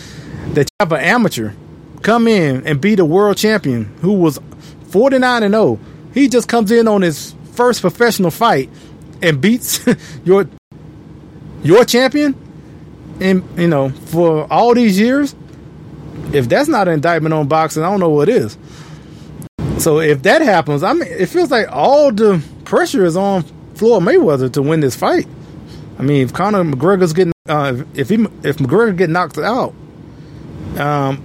that 0.54 0.62
you 0.62 0.76
have 0.80 0.90
an 0.90 1.00
amateur 1.00 1.52
come 2.02 2.26
in 2.26 2.66
and 2.66 2.80
be 2.80 2.96
the 2.96 3.04
world 3.04 3.36
champion 3.36 3.84
who 4.00 4.14
was 4.14 4.40
49 4.88 5.44
and 5.44 5.54
0. 5.54 5.78
He 6.12 6.28
just 6.28 6.48
comes 6.48 6.72
in 6.72 6.88
on 6.88 7.02
his 7.02 7.36
first 7.52 7.82
professional 7.82 8.32
fight 8.32 8.68
and 9.22 9.40
beats 9.40 9.86
your 10.24 10.48
your 11.62 11.84
champion 11.84 12.34
and 13.20 13.48
you 13.56 13.68
know 13.68 13.90
for 13.90 14.50
all 14.52 14.74
these 14.74 14.98
years 14.98 15.34
if 16.32 16.48
that's 16.48 16.68
not 16.68 16.86
an 16.86 16.94
indictment 16.94 17.32
on 17.32 17.48
boxing 17.48 17.82
i 17.82 17.90
don't 17.90 17.98
know 17.98 18.10
what 18.10 18.28
is 18.28 18.58
so 19.78 20.00
if 20.00 20.22
that 20.22 20.42
happens 20.42 20.82
i 20.82 20.92
mean 20.92 21.08
it 21.08 21.26
feels 21.26 21.50
like 21.50 21.66
all 21.70 22.12
the 22.12 22.42
pressure 22.64 23.04
is 23.04 23.16
on 23.16 23.42
floyd 23.74 24.02
mayweather 24.02 24.52
to 24.52 24.62
win 24.62 24.80
this 24.80 24.96
fight 24.96 25.26
i 25.98 26.02
mean 26.02 26.22
if 26.22 26.32
conor 26.32 26.64
mcgregor's 26.64 27.12
getting 27.12 27.32
uh, 27.48 27.76
if 27.94 28.08
he 28.08 28.14
if 28.42 28.58
mcgregor 28.58 28.96
get 28.96 29.10
knocked 29.10 29.38
out 29.38 29.74
um 30.78 31.18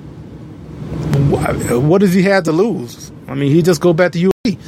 what 1.88 2.00
does 2.02 2.14
he 2.14 2.24
have 2.24 2.44
to 2.44 2.52
lose 2.52 3.12
i 3.28 3.34
mean 3.34 3.52
he 3.52 3.62
just 3.62 3.82
go 3.82 3.94
back 3.94 4.12
to 4.12 4.32
UFC. 4.46 4.60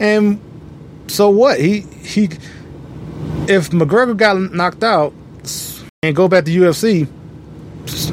and 0.00 0.40
so 1.08 1.28
what 1.30 1.60
he 1.60 1.80
he 1.80 2.28
if 3.48 3.70
McGregor 3.70 4.16
got 4.16 4.36
knocked 4.52 4.82
out 4.82 5.12
and 6.02 6.16
go 6.16 6.28
back 6.28 6.44
to 6.46 6.50
UFC, 6.50 7.08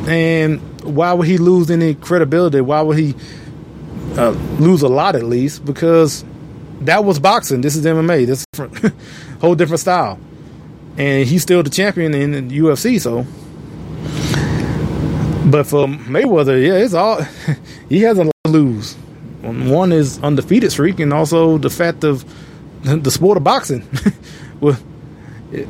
and 0.07 0.59
why 0.83 1.13
would 1.13 1.27
he 1.27 1.37
lose 1.37 1.71
any 1.71 1.95
credibility? 1.95 2.61
Why 2.61 2.81
would 2.81 2.97
he 2.97 3.15
uh, 4.17 4.31
lose 4.59 4.81
a 4.81 4.87
lot 4.87 5.15
at 5.15 5.23
least? 5.23 5.65
Because 5.65 6.23
that 6.81 7.03
was 7.03 7.19
boxing. 7.19 7.61
This 7.61 7.75
is 7.75 7.85
MMA. 7.85 8.25
This 8.25 8.39
is 8.39 8.45
different, 8.53 8.95
whole 9.41 9.55
different 9.55 9.79
style, 9.79 10.19
and 10.97 11.27
he's 11.27 11.41
still 11.41 11.63
the 11.63 11.69
champion 11.69 12.13
in 12.13 12.47
the 12.47 12.59
UFC. 12.59 12.99
So, 12.99 13.23
but 15.49 15.65
for 15.67 15.87
Mayweather, 15.87 16.65
yeah, 16.65 16.75
it's 16.75 16.93
all 16.93 17.21
he 17.89 18.01
has 18.01 18.17
a 18.17 18.25
lot 18.25 18.35
to 18.45 18.51
lose. 18.51 18.95
One 19.41 19.91
is 19.91 20.19
undefeated 20.19 20.71
streak, 20.71 20.99
and 20.99 21.13
also 21.13 21.57
the 21.57 21.69
fact 21.69 22.03
of 22.03 22.25
the 22.81 23.11
sport 23.11 23.37
of 23.37 23.43
boxing. 23.43 23.87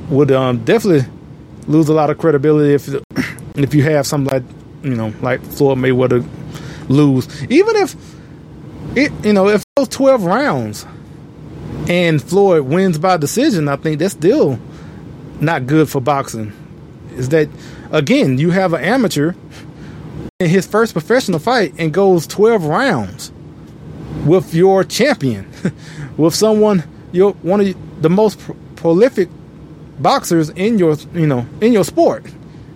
would 0.09 0.31
um, 0.31 0.63
definitely 0.63 1.11
lose 1.67 1.89
a 1.89 1.93
lot 1.93 2.09
of 2.09 2.17
credibility 2.17 2.73
if 2.73 2.89
if 3.55 3.73
you 3.73 3.83
have 3.83 4.05
something 4.05 4.31
like 4.31 4.43
you 4.83 4.95
know 4.95 5.13
like 5.21 5.41
Floyd 5.41 5.77
Mayweather 5.77 6.27
lose, 6.89 7.27
even 7.43 7.75
if 7.77 7.95
it 8.95 9.11
you 9.23 9.33
know 9.33 9.47
if 9.47 9.63
those 9.75 9.87
twelve 9.87 10.23
rounds 10.23 10.85
and 11.87 12.21
Floyd 12.21 12.63
wins 12.63 12.97
by 12.97 13.17
decision, 13.17 13.67
I 13.67 13.75
think 13.75 13.99
that's 13.99 14.13
still 14.13 14.59
not 15.39 15.65
good 15.65 15.89
for 15.89 15.99
boxing. 15.99 16.53
Is 17.15 17.29
that 17.29 17.49
again 17.91 18.37
you 18.37 18.51
have 18.51 18.73
an 18.73 18.83
amateur 18.83 19.33
in 20.39 20.49
his 20.49 20.65
first 20.65 20.93
professional 20.93 21.39
fight 21.39 21.73
and 21.77 21.93
goes 21.93 22.27
twelve 22.27 22.65
rounds 22.65 23.31
with 24.25 24.53
your 24.53 24.83
champion, 24.83 25.49
with 26.17 26.35
someone 26.35 26.83
you're 27.11 27.31
one 27.33 27.61
of 27.61 28.01
the 28.01 28.09
most 28.09 28.39
prolific 28.75 29.29
boxers 29.99 30.49
in 30.49 30.77
your 30.77 30.95
you 31.13 31.27
know 31.27 31.45
in 31.61 31.73
your 31.73 31.83
sport, 31.83 32.25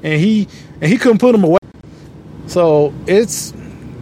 and 0.03 0.21
he 0.21 0.47
and 0.81 0.91
he 0.91 0.97
couldn't 0.97 1.19
put 1.19 1.35
him 1.35 1.43
away. 1.43 1.59
So 2.47 2.93
it's 3.07 3.51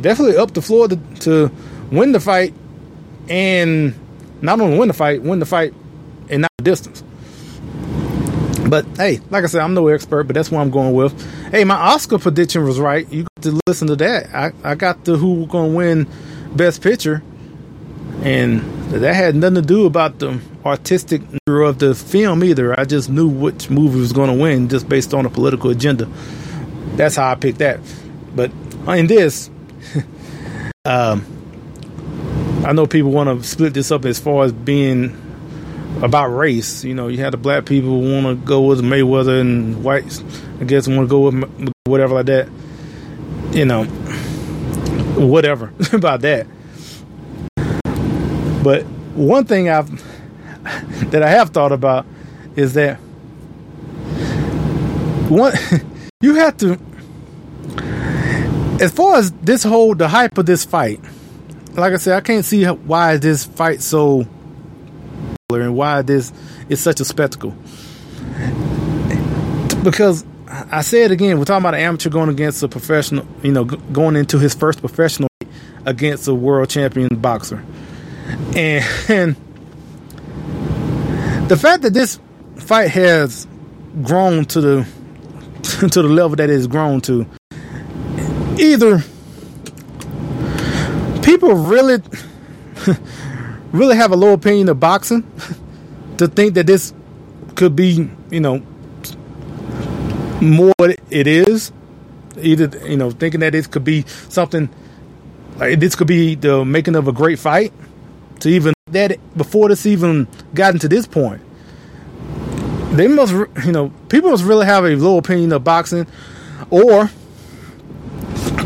definitely 0.01 0.37
up 0.37 0.51
to 0.51 0.61
Floyd 0.61 0.91
to, 0.91 1.19
to 1.21 1.51
win 1.93 2.11
the 2.11 2.19
fight, 2.19 2.53
and 3.29 3.93
not 4.41 4.59
only 4.59 4.77
win 4.77 4.87
the 4.87 4.93
fight, 4.93 5.21
win 5.21 5.39
the 5.39 5.45
fight 5.45 5.73
and 6.29 6.41
not 6.41 6.51
distance. 6.61 7.03
But 8.67 8.85
hey, 8.97 9.19
like 9.29 9.43
I 9.43 9.47
said, 9.47 9.61
I'm 9.61 9.73
no 9.73 9.87
expert, 9.89 10.23
but 10.23 10.33
that's 10.33 10.49
what 10.49 10.61
I'm 10.61 10.71
going 10.71 10.93
with. 10.93 11.13
Hey, 11.51 11.63
my 11.63 11.75
Oscar 11.75 12.17
prediction 12.17 12.63
was 12.63 12.79
right. 12.79 13.09
You 13.11 13.23
got 13.35 13.43
to 13.43 13.59
listen 13.67 13.87
to 13.89 13.95
that. 13.97 14.33
I, 14.33 14.51
I 14.63 14.75
got 14.75 15.05
the 15.05 15.17
who 15.17 15.45
going 15.47 15.71
to 15.71 15.77
win 15.77 16.09
Best 16.55 16.81
Picture, 16.81 17.21
and 18.23 18.61
that 18.91 19.13
had 19.13 19.35
nothing 19.35 19.55
to 19.55 19.61
do 19.61 19.85
about 19.85 20.19
the 20.19 20.39
artistic 20.65 21.21
of 21.47 21.79
the 21.79 21.93
film 21.93 22.43
either. 22.43 22.79
I 22.79 22.85
just 22.85 23.09
knew 23.09 23.27
which 23.27 23.69
movie 23.69 23.99
was 23.99 24.13
going 24.13 24.29
to 24.35 24.41
win 24.41 24.69
just 24.69 24.87
based 24.87 25.13
on 25.13 25.25
a 25.25 25.29
political 25.29 25.69
agenda. 25.69 26.09
That's 26.95 27.15
how 27.15 27.31
I 27.31 27.35
picked 27.35 27.59
that. 27.59 27.79
But 28.35 28.51
in 28.87 29.07
this, 29.07 29.49
um, 30.85 31.25
I 32.63 32.71
know 32.71 32.87
people 32.87 33.11
want 33.11 33.41
to 33.41 33.45
split 33.47 33.73
this 33.73 33.91
up 33.91 34.05
as 34.05 34.19
far 34.19 34.45
as 34.45 34.53
being 34.53 35.15
about 36.01 36.27
race. 36.27 36.83
You 36.85 36.93
know, 36.93 37.09
you 37.09 37.17
had 37.17 37.33
the 37.33 37.37
black 37.37 37.65
people 37.65 38.01
want 38.01 38.25
to 38.25 38.35
go 38.35 38.61
with 38.61 38.81
Mayweather 38.81 39.41
and 39.41 39.83
whites, 39.83 40.23
I 40.61 40.63
guess, 40.63 40.87
want 40.87 41.01
to 41.01 41.07
go 41.07 41.29
with 41.29 41.71
whatever 41.85 42.15
like 42.15 42.27
that. 42.27 42.49
You 43.51 43.65
know, 43.65 43.83
whatever 45.15 45.73
about 45.93 46.21
that. 46.21 46.47
But 48.63 48.83
one 49.15 49.45
thing 49.45 49.69
I've 49.69 49.91
that 51.11 51.21
I 51.21 51.29
have 51.29 51.49
thought 51.49 51.73
about 51.73 52.05
is 52.55 52.75
that 52.75 52.95
one 55.29 55.53
you 56.21 56.35
have 56.35 56.55
to 56.57 56.79
as 58.81 58.91
far 58.91 59.17
as 59.17 59.31
this 59.33 59.63
whole 59.63 59.95
the 59.95 60.07
hype 60.07 60.37
of 60.37 60.45
this 60.45 60.63
fight 60.63 60.99
like 61.73 61.93
i 61.93 61.97
said 61.97 62.15
i 62.15 62.21
can't 62.21 62.45
see 62.45 62.65
why 62.65 63.17
this 63.17 63.45
fight 63.45 63.81
so 63.81 64.27
and 65.51 65.75
why 65.75 66.01
this 66.01 66.33
is 66.67 66.81
such 66.81 66.99
a 66.99 67.05
spectacle. 67.05 67.55
Because 69.83 70.25
i 70.47 70.81
said 70.81 71.11
again 71.11 71.37
we're 71.37 71.45
talking 71.45 71.63
about 71.63 71.75
an 71.75 71.81
amateur 71.81 72.09
going 72.09 72.29
against 72.29 72.63
a 72.63 72.67
professional 72.67 73.27
you 73.41 73.51
know 73.51 73.65
going 73.65 74.15
into 74.15 74.39
his 74.39 74.53
first 74.53 74.79
professional 74.79 75.29
against 75.85 76.27
a 76.27 76.33
world 76.33 76.69
champion 76.69 77.15
boxer. 77.15 77.63
And, 78.55 78.85
and 79.09 79.35
the 81.49 81.57
fact 81.57 81.83
that 81.83 81.93
this 81.93 82.19
fight 82.55 82.89
has 82.91 83.47
grown 84.01 84.45
to 84.45 84.61
the 84.61 84.87
to 85.63 86.01
the 86.01 86.03
level 86.03 86.35
that 86.35 86.49
it's 86.49 86.67
grown 86.67 87.01
to, 87.01 87.25
either 88.57 89.03
people 91.23 91.53
really 91.53 92.01
really 93.71 93.95
have 93.95 94.11
a 94.11 94.15
low 94.15 94.33
opinion 94.33 94.69
of 94.69 94.79
boxing 94.79 95.23
to 96.17 96.27
think 96.27 96.53
that 96.53 96.67
this 96.67 96.93
could 97.55 97.75
be, 97.75 98.09
you 98.29 98.39
know, 98.39 98.61
more 100.41 100.73
it 100.79 101.27
is. 101.27 101.71
Either 102.41 102.87
you 102.87 102.97
know, 102.97 103.11
thinking 103.11 103.39
that 103.41 103.51
this 103.51 103.67
could 103.67 103.83
be 103.83 104.03
something 104.29 104.67
like 105.57 105.79
this 105.79 105.95
could 105.95 106.07
be 106.07 106.35
the 106.35 106.65
making 106.65 106.95
of 106.95 107.07
a 107.07 107.11
great 107.11 107.37
fight 107.39 107.71
to 108.39 108.49
even 108.49 108.73
that 108.87 109.17
before 109.37 109.69
this 109.69 109.85
even 109.85 110.27
gotten 110.53 110.79
to 110.79 110.87
this 110.87 111.05
point. 111.07 111.41
They 112.91 113.07
must, 113.07 113.33
you 113.65 113.71
know, 113.71 113.91
people 114.09 114.31
must 114.31 114.43
really 114.43 114.65
have 114.65 114.85
a 114.85 114.95
low 114.95 115.17
opinion 115.17 115.51
of 115.51 115.63
boxing, 115.63 116.05
or 116.69 117.09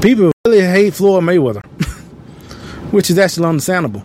people 0.02 0.32
really 0.46 0.62
hate 0.62 0.94
Floyd 0.94 1.24
Mayweather. 1.24 1.64
which 2.92 3.10
is 3.10 3.18
actually 3.18 3.48
understandable. 3.48 4.04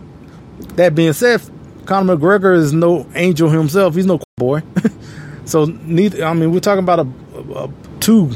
That 0.75 0.95
being 0.95 1.13
said, 1.13 1.41
Conor 1.85 2.15
McGregor 2.15 2.55
is 2.55 2.73
no 2.73 3.07
angel 3.15 3.49
himself. 3.49 3.95
He's 3.95 4.05
no 4.05 4.19
boy. 4.37 4.63
so 5.45 5.65
neither. 5.65 6.23
I 6.25 6.33
mean, 6.33 6.51
we're 6.51 6.59
talking 6.59 6.83
about 6.83 6.99
a, 6.99 7.07
a, 7.55 7.69
two 7.99 8.31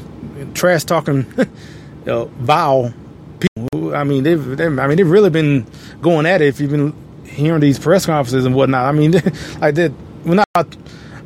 trash 0.53 0.83
talking, 0.83 1.25
uh, 2.07 2.25
vile 2.25 2.93
people. 3.39 3.95
I 3.95 4.03
mean, 4.03 4.23
they've, 4.23 4.57
they've, 4.57 4.79
I 4.79 4.87
mean, 4.87 4.97
they've 4.97 5.09
really 5.09 5.29
been 5.29 5.65
going 6.01 6.25
at 6.25 6.41
it. 6.41 6.47
If 6.47 6.59
you've 6.59 6.71
been 6.71 6.93
hearing 7.25 7.61
these 7.61 7.79
press 7.79 8.05
conferences 8.05 8.45
and 8.45 8.55
whatnot, 8.55 8.85
I 8.85 8.91
mean, 8.91 9.11
like 9.59 9.75
that. 9.75 9.93
We're 10.25 10.43
not 10.55 10.77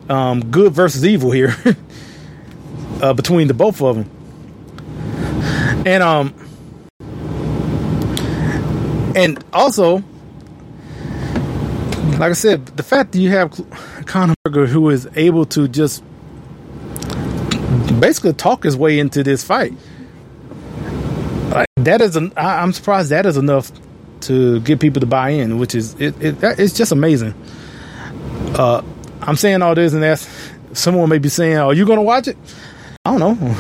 um, 0.10 0.52
good 0.52 0.74
versus 0.74 1.04
evil 1.04 1.32
here 1.32 1.56
uh, 3.02 3.14
between 3.14 3.48
the 3.48 3.54
both 3.56 3.82
of 3.82 3.96
them. 3.96 4.10
And 5.86 6.04
um, 6.04 6.34
and 9.16 9.44
also, 9.54 10.04
like 12.20 12.30
I 12.30 12.34
said, 12.34 12.66
the 12.68 12.84
fact 12.84 13.14
that 13.14 13.20
you 13.20 13.30
have 13.32 13.52
Conor 14.06 14.36
McGregor 14.48 14.68
who 14.68 14.90
is 14.90 15.08
able 15.16 15.46
to 15.46 15.68
just 15.68 16.04
basically 18.00 18.34
talk 18.34 18.64
his 18.64 18.76
way 18.76 19.00
into 19.00 19.24
this 19.24 19.44
fight, 19.44 19.74
like 21.52 21.68
that 21.78 22.02
is, 22.02 22.16
an, 22.16 22.32
I, 22.38 22.62
I'm 22.62 22.74
surprised 22.74 23.10
that 23.12 23.26
is 23.26 23.38
enough 23.38 23.72
to 24.22 24.60
get 24.62 24.80
people 24.80 25.00
to 25.02 25.08
buy 25.08 25.32
in, 25.32 25.58
which 25.58 25.76
is 25.76 26.00
it, 26.00 26.20
it 26.22 26.38
it's 26.60 26.74
just 26.74 26.92
amazing. 26.92 27.34
Uh, 28.56 28.82
I'm 29.22 29.36
saying 29.36 29.62
all 29.62 29.76
this, 29.76 29.94
and 29.94 30.04
that's 30.04 30.28
someone 30.74 31.10
may 31.10 31.18
be 31.18 31.30
saying, 31.30 31.58
"Are 31.58 31.74
you 31.74 31.86
going 31.86 31.98
to 31.98 32.04
watch 32.04 32.28
it?" 32.28 32.38
I 33.06 33.18
don't 33.18 33.40
know. 33.40 33.56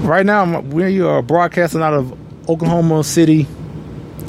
right 0.08 0.24
now, 0.24 0.60
we 0.60 1.00
are 1.00 1.22
broadcasting 1.22 1.82
out 1.82 1.94
of 1.94 2.18
Oklahoma 2.48 3.04
City, 3.04 3.46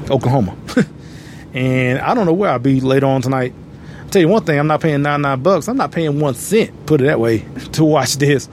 Oklahoma, 0.10 0.56
and 1.54 2.00
I 2.00 2.14
don't 2.14 2.26
know 2.26 2.34
where 2.34 2.50
I'll 2.50 2.60
be 2.60 2.82
later 2.82 3.06
on 3.06 3.22
tonight. 3.22 3.54
I'll 4.02 4.10
tell 4.10 4.22
you 4.22 4.28
one 4.28 4.44
thing: 4.44 4.60
I'm 4.60 4.68
not 4.68 4.82
paying 4.82 5.02
99 5.02 5.44
bucks. 5.44 5.68
I'm 5.68 5.78
not 5.78 5.92
paying 5.92 6.20
one 6.20 6.34
cent. 6.36 6.86
Put 6.86 7.02
it 7.02 7.06
that 7.06 7.20
way 7.20 7.40
to 7.74 7.84
watch 7.84 8.18
this. 8.18 8.50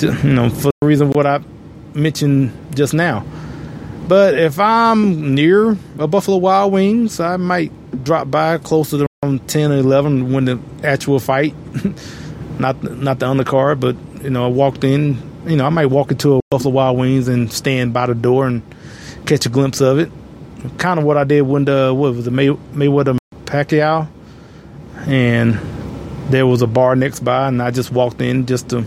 You 0.00 0.12
know, 0.24 0.50
for 0.50 0.70
the 0.80 0.86
reason 0.86 1.12
what 1.12 1.26
I 1.26 1.40
mentioned 1.94 2.52
just 2.74 2.94
now. 2.94 3.24
But 4.08 4.38
if 4.38 4.58
I'm 4.58 5.34
near 5.34 5.76
a 5.98 6.06
Buffalo 6.06 6.36
Wild 6.36 6.72
Wings, 6.72 7.20
I 7.20 7.36
might 7.36 7.72
drop 8.04 8.30
by 8.30 8.58
closer 8.58 8.98
to 8.98 9.06
around 9.22 9.46
10 9.48 9.72
or 9.72 9.76
11 9.76 10.32
when 10.32 10.44
the 10.44 10.58
actual 10.82 11.20
fight, 11.20 11.54
not 12.58 12.82
not 12.82 13.20
the 13.20 13.26
undercard, 13.26 13.80
but 13.80 13.96
you 14.22 14.30
know, 14.30 14.44
I 14.44 14.48
walked 14.48 14.84
in. 14.84 15.30
You 15.46 15.56
know, 15.56 15.66
I 15.66 15.70
might 15.70 15.86
walk 15.86 16.10
into 16.10 16.36
a 16.36 16.40
Buffalo 16.50 16.74
Wild 16.74 16.98
Wings 16.98 17.28
and 17.28 17.52
stand 17.52 17.92
by 17.92 18.06
the 18.06 18.14
door 18.14 18.46
and 18.46 18.62
catch 19.26 19.46
a 19.46 19.48
glimpse 19.48 19.80
of 19.80 19.98
it. 19.98 20.10
Kind 20.78 21.00
of 21.00 21.04
what 21.04 21.16
I 21.16 21.24
did 21.24 21.42
when 21.42 21.64
the 21.64 21.92
what 21.94 22.14
was 22.14 22.24
the 22.24 22.30
May, 22.30 22.48
Mayweather 22.48 23.18
Pacquiao, 23.44 24.08
and 25.06 25.58
there 26.30 26.46
was 26.46 26.62
a 26.62 26.66
bar 26.66 26.94
next 26.94 27.20
by, 27.20 27.48
and 27.48 27.60
I 27.60 27.70
just 27.70 27.90
walked 27.90 28.20
in 28.20 28.46
just 28.46 28.68
to. 28.70 28.86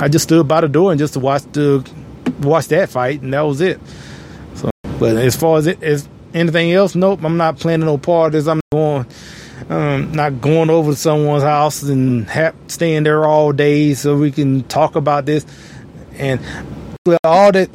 I 0.00 0.08
just 0.08 0.24
stood 0.24 0.46
by 0.48 0.60
the 0.60 0.68
door 0.68 0.90
and 0.92 0.98
just 0.98 1.14
to 1.14 1.20
watch 1.20 1.42
the 1.52 1.88
watch 2.40 2.68
that 2.68 2.88
fight, 2.88 3.22
and 3.22 3.34
that 3.34 3.42
was 3.42 3.60
it. 3.60 3.80
So, 4.54 4.70
but 4.98 5.16
as 5.16 5.36
far 5.36 5.58
as 5.58 5.66
it 5.66 5.82
as 5.82 6.08
anything 6.34 6.72
else, 6.72 6.94
nope, 6.94 7.22
I'm 7.22 7.36
not 7.36 7.58
planning 7.58 7.86
no 7.86 7.98
parties. 7.98 8.48
I'm 8.48 8.60
going 8.72 9.06
um, 9.68 10.12
not 10.12 10.40
going 10.40 10.70
over 10.70 10.92
to 10.92 10.96
someone's 10.96 11.42
house 11.42 11.82
and 11.82 12.28
ha- 12.28 12.52
staying 12.68 13.02
there 13.02 13.26
all 13.26 13.52
day 13.52 13.94
so 13.94 14.16
we 14.16 14.30
can 14.30 14.62
talk 14.64 14.96
about 14.96 15.26
this. 15.26 15.44
And 16.14 16.40
all 17.24 17.52
that 17.52 17.70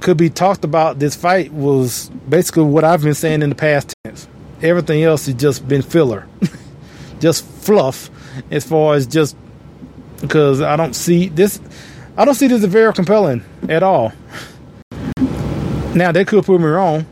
could 0.00 0.16
be 0.16 0.30
talked 0.30 0.64
about 0.64 0.98
this 0.98 1.14
fight 1.14 1.52
was 1.52 2.10
basically 2.28 2.64
what 2.64 2.84
I've 2.84 3.02
been 3.02 3.14
saying 3.14 3.42
in 3.42 3.50
the 3.50 3.54
past 3.54 3.94
tense. 4.04 4.26
Everything 4.62 5.02
else 5.02 5.26
has 5.26 5.34
just 5.34 5.66
been 5.66 5.82
filler, 5.82 6.26
just 7.20 7.44
fluff, 7.44 8.10
as 8.50 8.66
far 8.66 8.94
as 8.94 9.06
just 9.06 9.36
because 10.20 10.60
I 10.60 10.76
don't 10.76 10.94
see 10.94 11.28
this. 11.28 11.60
I 12.16 12.24
don't 12.24 12.34
see 12.34 12.48
this 12.48 12.62
as 12.62 12.70
very 12.70 12.92
compelling 12.92 13.42
at 13.68 13.82
all. 13.82 14.12
Now 15.94 16.12
they 16.12 16.24
could 16.24 16.44
prove 16.44 16.60
me 16.60 16.66
wrong. 16.66 17.06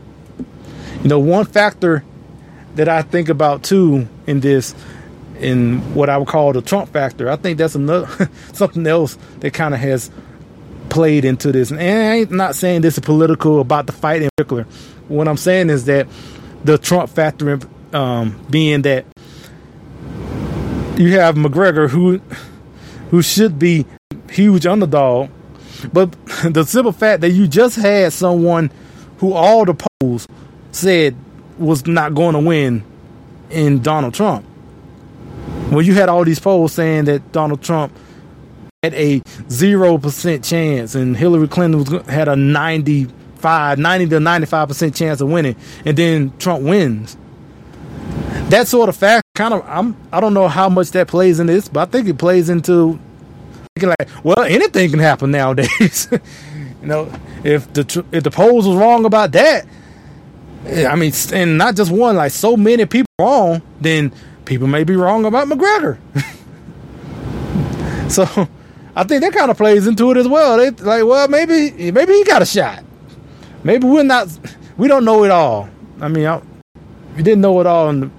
You 1.03 1.09
know, 1.09 1.19
one 1.19 1.45
factor 1.45 2.03
that 2.75 2.87
I 2.87 3.01
think 3.01 3.29
about 3.29 3.63
too 3.63 4.07
in 4.27 4.41
this, 4.41 4.75
in 5.39 5.79
what 5.95 6.09
I 6.09 6.17
would 6.17 6.27
call 6.27 6.53
the 6.53 6.61
Trump 6.61 6.91
factor. 6.91 7.29
I 7.29 7.35
think 7.35 7.57
that's 7.57 7.75
another 7.75 8.29
something 8.53 8.85
else 8.85 9.17
that 9.39 9.53
kind 9.53 9.73
of 9.73 9.79
has 9.79 10.11
played 10.89 11.25
into 11.25 11.51
this. 11.51 11.71
And 11.71 11.81
I'm 11.81 12.35
not 12.35 12.55
saying 12.55 12.81
this 12.81 12.97
is 12.97 13.03
political 13.03 13.59
about 13.61 13.85
the 13.85 13.93
fight 13.93 14.21
in 14.21 14.29
particular. 14.35 14.63
What 15.07 15.27
I'm 15.27 15.37
saying 15.37 15.69
is 15.69 15.85
that 15.85 16.07
the 16.63 16.77
Trump 16.77 17.09
factor 17.09 17.59
um, 17.93 18.39
being 18.49 18.81
that 18.83 19.05
you 20.97 21.17
have 21.17 21.35
McGregor 21.35 21.89
who 21.89 22.19
who 23.09 23.21
should 23.21 23.57
be 23.57 23.85
huge 24.29 24.65
underdog, 24.65 25.29
but 25.93 26.11
the 26.43 26.63
simple 26.65 26.91
fact 26.91 27.21
that 27.21 27.31
you 27.31 27.47
just 27.47 27.75
had 27.75 28.13
someone 28.13 28.69
who 29.17 29.33
all 29.33 29.65
the 29.65 29.73
polls 29.73 30.27
said 30.71 31.15
was 31.57 31.85
not 31.87 32.13
going 32.13 32.33
to 32.33 32.39
win 32.39 32.83
in 33.49 33.81
Donald 33.81 34.13
Trump. 34.13 34.45
Well, 35.71 35.81
you 35.81 35.93
had 35.93 36.09
all 36.09 36.23
these 36.23 36.39
polls 36.39 36.73
saying 36.73 37.05
that 37.05 37.31
Donald 37.31 37.61
Trump 37.61 37.93
had 38.83 38.93
a 38.93 39.19
0% 39.19 40.49
chance 40.49 40.95
and 40.95 41.17
Hillary 41.17 41.49
Clinton 41.49 41.83
was, 41.83 42.05
had 42.05 42.29
a 42.29 42.35
95, 42.37 43.77
90 43.77 44.05
to 44.07 44.19
95% 44.19 44.95
chance 44.95 45.19
of 45.19 45.29
winning, 45.29 45.57
and 45.83 45.97
then 45.97 46.31
Trump 46.37 46.63
wins. 46.63 47.17
That 48.47 48.69
sort 48.69 48.87
of 48.87 48.95
fact 48.95 49.25
kind 49.35 49.53
of 49.53 49.67
I'm 49.67 49.97
I 50.13 50.21
don't 50.21 50.33
know 50.33 50.47
how 50.47 50.69
much 50.69 50.91
that 50.91 51.09
plays 51.09 51.41
into 51.41 51.51
this, 51.51 51.67
but 51.67 51.89
I 51.89 51.91
think 51.91 52.07
it 52.07 52.17
plays 52.17 52.49
into 52.49 52.97
thinking 53.75 53.93
like, 53.99 54.09
well, 54.23 54.45
anything 54.45 54.91
can 54.91 54.99
happen 54.99 55.31
nowadays. 55.31 56.07
you 56.81 56.87
know, 56.87 57.11
if 57.43 57.71
the 57.73 58.05
if 58.13 58.23
the 58.23 58.31
polls 58.31 58.65
was 58.65 58.77
wrong 58.77 59.03
about 59.03 59.33
that, 59.33 59.67
eh, 60.67 60.87
I 60.87 60.95
mean, 60.95 61.11
and 61.33 61.57
not 61.57 61.75
just 61.75 61.91
one, 61.91 62.15
like 62.15 62.31
so 62.31 62.55
many 62.55 62.85
people 62.85 63.11
wrong, 63.19 63.61
then 63.81 64.13
people 64.45 64.67
may 64.67 64.85
be 64.85 64.95
wrong 64.95 65.25
about 65.25 65.49
McGregor. 65.49 65.97
so 68.09 68.47
I 68.99 69.05
think 69.05 69.21
that 69.21 69.31
kind 69.31 69.49
of 69.49 69.55
plays 69.55 69.87
into 69.87 70.11
it 70.11 70.17
as 70.17 70.27
well. 70.27 70.57
They 70.57 70.71
like, 70.71 71.05
well, 71.05 71.25
maybe 71.29 71.89
maybe 71.89 72.11
he 72.11 72.25
got 72.25 72.41
a 72.41 72.45
shot. 72.45 72.83
Maybe 73.63 73.87
we're 73.87 74.03
not, 74.03 74.27
we 74.75 74.89
don't 74.89 75.05
know 75.05 75.23
it 75.23 75.31
all. 75.31 75.69
I 76.01 76.09
mean, 76.09 76.25
I, 76.25 76.41
we 77.15 77.23
didn't 77.23 77.39
know 77.39 77.57
it 77.61 77.65
all 77.65 77.89
in, 77.91 77.99
the, 78.01 78.11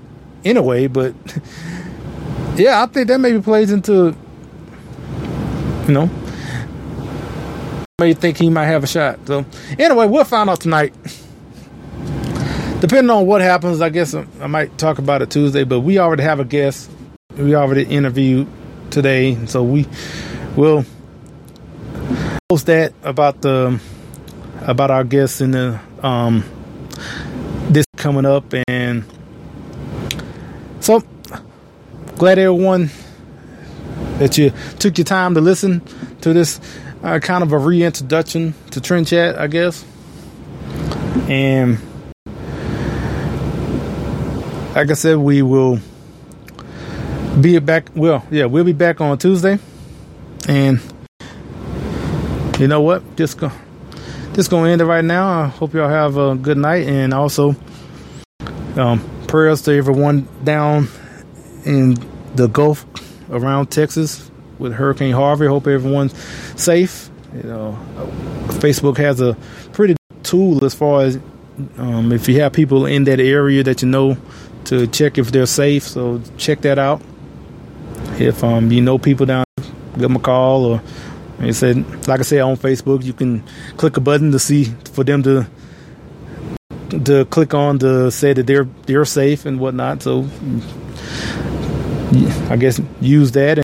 in 0.42 0.56
a 0.56 0.62
way, 0.62 0.86
but 0.86 1.14
yeah, 2.56 2.82
I 2.82 2.86
think 2.86 3.08
that 3.08 3.18
maybe 3.18 3.42
plays 3.42 3.70
into, 3.70 4.16
you 5.86 5.92
know, 5.92 6.08
may 7.98 8.14
think 8.14 8.38
he 8.38 8.48
might 8.48 8.64
have 8.64 8.82
a 8.82 8.86
shot. 8.86 9.18
So 9.26 9.44
anyway, 9.78 10.06
we'll 10.06 10.24
find 10.24 10.48
out 10.48 10.62
tonight 10.62 10.94
depending 12.80 13.10
on 13.10 13.26
what 13.26 13.42
happens, 13.42 13.82
I 13.82 13.90
guess 13.90 14.14
I 14.14 14.46
might 14.46 14.78
talk 14.78 14.96
about 14.98 15.20
it 15.20 15.30
Tuesday. 15.30 15.64
But 15.64 15.80
we 15.80 15.98
already 15.98 16.22
have 16.22 16.40
a 16.40 16.44
guest. 16.46 16.90
We 17.36 17.54
already 17.54 17.82
interviewed 17.82 18.48
today, 18.90 19.44
so 19.44 19.62
we 19.62 19.86
will 20.56 20.84
post 22.48 22.66
that 22.66 22.92
about 23.02 23.40
the 23.42 23.80
about 24.62 24.90
our 24.90 25.04
guests 25.04 25.40
in 25.40 25.52
the 25.52 25.80
um 26.02 26.44
this 27.68 27.86
coming 27.96 28.26
up 28.26 28.52
and 28.68 29.04
so 30.80 31.02
glad 32.16 32.38
everyone 32.38 32.90
that 34.18 34.36
you 34.36 34.52
took 34.78 34.98
your 34.98 35.04
time 35.04 35.34
to 35.34 35.40
listen 35.40 35.80
to 36.20 36.32
this 36.32 36.60
uh, 37.02 37.18
kind 37.18 37.42
of 37.42 37.52
a 37.52 37.58
reintroduction 37.58 38.54
to 38.70 38.80
Trend 38.80 39.06
Chat, 39.06 39.38
I 39.38 39.46
guess. 39.46 39.84
And 41.28 41.78
like 44.74 44.90
I 44.90 44.94
said, 44.94 45.16
we 45.16 45.42
will 45.42 45.80
be 47.40 47.58
back. 47.58 47.88
Well, 47.94 48.26
yeah, 48.30 48.44
we'll 48.44 48.64
be 48.64 48.72
back 48.72 49.00
on 49.00 49.16
Tuesday, 49.18 49.58
and 50.48 50.80
you 52.58 52.68
know 52.68 52.80
what? 52.80 53.16
Just 53.16 53.38
go, 53.38 53.50
just 54.34 54.50
gonna 54.50 54.70
end 54.70 54.80
it 54.80 54.84
right 54.84 55.04
now. 55.04 55.42
I 55.42 55.46
hope 55.46 55.74
y'all 55.74 55.88
have 55.88 56.16
a 56.16 56.34
good 56.34 56.58
night, 56.58 56.86
and 56.86 57.14
also 57.14 57.56
um, 58.76 59.02
prayers 59.26 59.62
to 59.62 59.74
everyone 59.74 60.28
down 60.44 60.88
in 61.64 61.96
the 62.34 62.48
Gulf 62.48 62.84
around 63.30 63.70
Texas 63.70 64.30
with 64.58 64.72
Hurricane 64.72 65.12
Harvey. 65.12 65.46
Hope 65.46 65.66
everyone's 65.66 66.14
safe. 66.60 67.10
You 67.34 67.44
know, 67.44 67.78
Facebook 68.48 68.96
has 68.98 69.20
a 69.20 69.36
pretty 69.72 69.96
tool 70.22 70.64
as 70.64 70.74
far 70.74 71.02
as 71.02 71.18
um, 71.78 72.12
if 72.12 72.28
you 72.28 72.40
have 72.40 72.52
people 72.52 72.86
in 72.86 73.04
that 73.04 73.20
area 73.20 73.62
that 73.62 73.82
you 73.82 73.88
know 73.88 74.16
to 74.64 74.86
check 74.86 75.18
if 75.18 75.32
they're 75.32 75.46
safe. 75.46 75.84
So 75.84 76.20
check 76.36 76.60
that 76.62 76.78
out. 76.78 77.02
If 78.18 78.44
um, 78.44 78.70
you 78.70 78.80
know 78.80 78.98
people 78.98 79.26
down, 79.26 79.44
give 79.92 80.00
them 80.00 80.16
a 80.16 80.20
call 80.20 80.64
or 80.64 80.82
like 81.38 81.48
I 81.48 81.52
said, 81.52 82.06
like 82.06 82.20
I 82.20 82.22
said 82.22 82.40
on 82.42 82.56
Facebook, 82.56 83.02
you 83.02 83.14
can 83.14 83.42
click 83.78 83.96
a 83.96 84.00
button 84.00 84.30
to 84.32 84.38
see 84.38 84.64
for 84.92 85.04
them 85.04 85.22
to 85.22 85.46
to 86.90 87.24
click 87.26 87.54
on 87.54 87.78
to 87.78 88.10
say 88.10 88.34
that 88.34 88.46
they're 88.46 88.68
they're 88.84 89.06
safe 89.06 89.46
and 89.46 89.58
whatnot. 89.58 90.02
So 90.02 90.28
I 92.50 92.56
guess 92.58 92.78
use 93.00 93.32
that. 93.32 93.62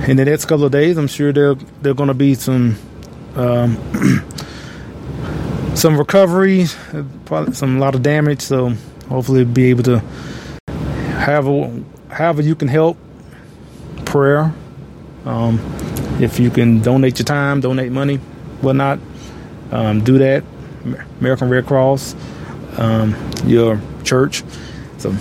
And 0.00 0.08
in 0.08 0.16
the 0.16 0.24
next 0.24 0.46
couple 0.46 0.64
of 0.64 0.72
days, 0.72 0.96
I'm 0.96 1.06
sure 1.06 1.32
there 1.32 1.54
there 1.82 1.94
going 1.94 2.08
to 2.08 2.14
be 2.14 2.34
some 2.34 2.76
um, 3.36 3.76
some 5.76 5.96
recovery, 5.96 6.66
probably 7.26 7.54
some 7.54 7.76
a 7.76 7.80
lot 7.80 7.94
of 7.94 8.02
damage. 8.02 8.40
So 8.40 8.70
hopefully, 9.08 9.44
be 9.44 9.70
able 9.70 9.84
to 9.84 10.02
have 11.20 11.46
a, 11.46 12.42
you 12.42 12.56
can 12.56 12.66
help 12.66 12.96
prayer. 14.10 14.52
Um, 15.24 15.58
if 16.20 16.38
you 16.38 16.50
can 16.50 16.80
donate 16.80 17.18
your 17.18 17.24
time, 17.24 17.60
donate 17.60 17.92
money, 17.92 18.16
whatnot, 18.60 18.98
um, 19.70 20.02
do 20.02 20.18
that. 20.18 20.44
American 21.20 21.48
Red 21.48 21.66
Cross, 21.66 22.16
um, 22.76 23.14
your 23.44 23.80
church. 24.02 24.42
So 24.98 25.14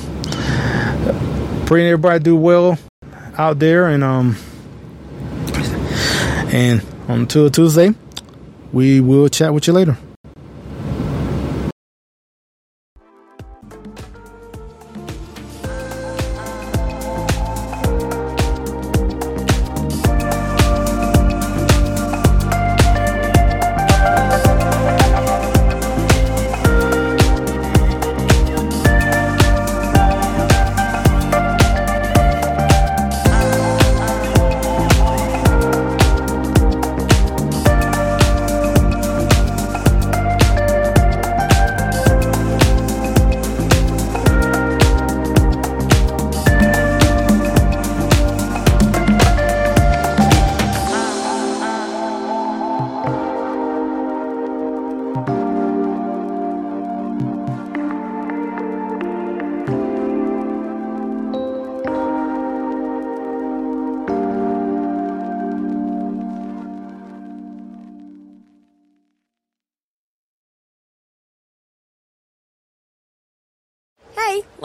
praying 1.65 1.87
everybody 1.87 2.23
do 2.23 2.35
well 2.35 2.79
out 3.37 3.59
there 3.59 3.87
and 3.87 4.03
um 4.03 4.35
and 6.51 6.83
on 7.07 7.27
Tuesday 7.27 7.93
we 8.73 8.99
will 8.99 9.29
chat 9.29 9.53
with 9.53 9.67
you 9.67 9.73
later. 9.73 9.97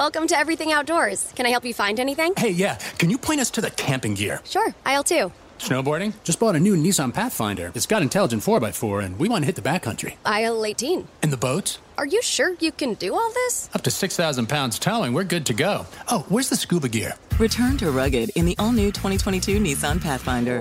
Welcome 0.04 0.26
to 0.26 0.38
Everything 0.38 0.70
Outdoors. 0.70 1.32
Can 1.34 1.46
I 1.46 1.48
help 1.48 1.64
you 1.64 1.72
find 1.72 1.98
anything? 1.98 2.34
Hey, 2.36 2.50
yeah. 2.50 2.74
Can 2.98 3.08
you 3.08 3.16
point 3.16 3.40
us 3.40 3.50
to 3.52 3.62
the 3.62 3.70
camping 3.70 4.12
gear? 4.12 4.42
Sure. 4.44 4.74
Aisle 4.84 5.02
two. 5.02 5.32
Snowboarding? 5.58 6.12
Just 6.24 6.38
bought 6.38 6.54
a 6.54 6.60
new 6.60 6.76
Nissan 6.76 7.14
Pathfinder. 7.14 7.72
It's 7.74 7.86
got 7.86 8.02
intelligent 8.02 8.42
4x4, 8.42 9.02
and 9.02 9.18
we 9.18 9.30
want 9.30 9.44
to 9.44 9.46
hit 9.46 9.56
the 9.56 9.62
backcountry. 9.62 10.16
Aisle 10.26 10.66
18. 10.66 11.08
And 11.22 11.32
the 11.32 11.38
boats? 11.38 11.78
Are 11.96 12.04
you 12.04 12.20
sure 12.20 12.54
you 12.60 12.70
can 12.70 12.92
do 12.92 13.14
all 13.14 13.32
this? 13.32 13.70
Up 13.72 13.80
to 13.80 13.90
6,000 13.90 14.46
pounds 14.46 14.78
towing, 14.78 15.14
we're 15.14 15.24
good 15.24 15.46
to 15.46 15.54
go. 15.54 15.86
Oh, 16.10 16.26
where's 16.28 16.50
the 16.50 16.56
scuba 16.56 16.90
gear? 16.90 17.14
Return 17.38 17.78
to 17.78 17.90
rugged 17.90 18.28
in 18.34 18.44
the 18.44 18.56
all 18.58 18.72
new 18.72 18.92
2022 18.92 19.58
Nissan 19.58 20.02
Pathfinder. 20.02 20.60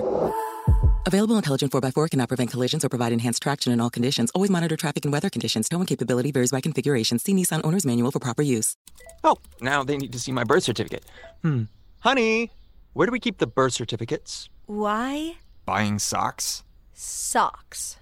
Available 1.06 1.36
intelligent 1.36 1.70
4x4 1.70 2.10
cannot 2.10 2.28
prevent 2.28 2.50
collisions 2.50 2.84
or 2.84 2.88
provide 2.88 3.12
enhanced 3.12 3.42
traction 3.42 3.72
in 3.72 3.80
all 3.80 3.90
conditions. 3.90 4.30
Always 4.34 4.50
monitor 4.50 4.76
traffic 4.76 5.04
and 5.04 5.12
weather 5.12 5.28
conditions. 5.28 5.68
Towing 5.68 5.86
capability 5.86 6.32
varies 6.32 6.50
by 6.50 6.62
configuration. 6.62 7.18
See 7.18 7.34
Nissan 7.34 7.60
Owner's 7.62 7.84
Manual 7.84 8.10
for 8.10 8.20
proper 8.20 8.40
use. 8.42 8.76
Oh, 9.22 9.36
now 9.60 9.84
they 9.84 9.98
need 9.98 10.12
to 10.12 10.18
see 10.18 10.32
my 10.32 10.44
birth 10.44 10.64
certificate. 10.64 11.04
Hmm. 11.42 11.64
Honey, 12.00 12.50
where 12.94 13.06
do 13.06 13.12
we 13.12 13.20
keep 13.20 13.38
the 13.38 13.46
birth 13.46 13.74
certificates? 13.74 14.48
Why? 14.66 15.34
Buying 15.66 15.98
socks? 15.98 16.64
Socks. 16.94 17.98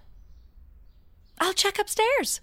I'll 1.40 1.55
check 1.55 1.80
upstairs. 1.80 2.40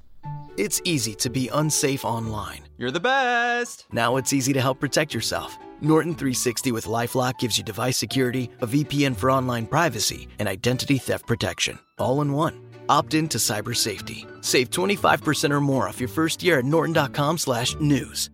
It's 0.58 0.82
easy 0.84 1.16
to 1.16 1.30
be 1.30 1.50
unsafe 1.54 2.04
online. 2.04 2.68
You're 2.78 2.92
the 2.92 3.00
best. 3.00 3.86
Now 3.92 4.18
it's 4.18 4.34
easy 4.34 4.54
to 4.54 4.62
help 4.62 4.80
protect 4.80 5.14
yourself. 5.14 5.58
Norton 5.82 6.14
360 6.14 6.74
with 6.74 6.86
Lifelock 6.86 7.40
gives 7.40 7.58
you 7.58 7.64
device 7.64 7.98
security, 7.98 8.50
a 8.62 8.68
VPN 8.68 9.16
for 9.16 9.32
online 9.32 9.66
privacy, 9.66 10.28
and 10.38 10.50
identity 10.50 10.98
theft 10.98 11.26
protection, 11.26 11.80
all 11.98 12.22
in 12.22 12.34
one. 12.34 12.60
Opt 12.90 13.14
in 13.14 13.30
to 13.30 13.38
cyber 13.38 13.76
safety. 13.76 14.26
Save 14.42 14.70
25% 14.72 15.52
or 15.52 15.62
more 15.62 15.88
off 15.88 16.00
your 16.00 16.10
first 16.10 16.44
year 16.44 16.60
at 16.60 16.66
norton.com/news. 16.66 18.30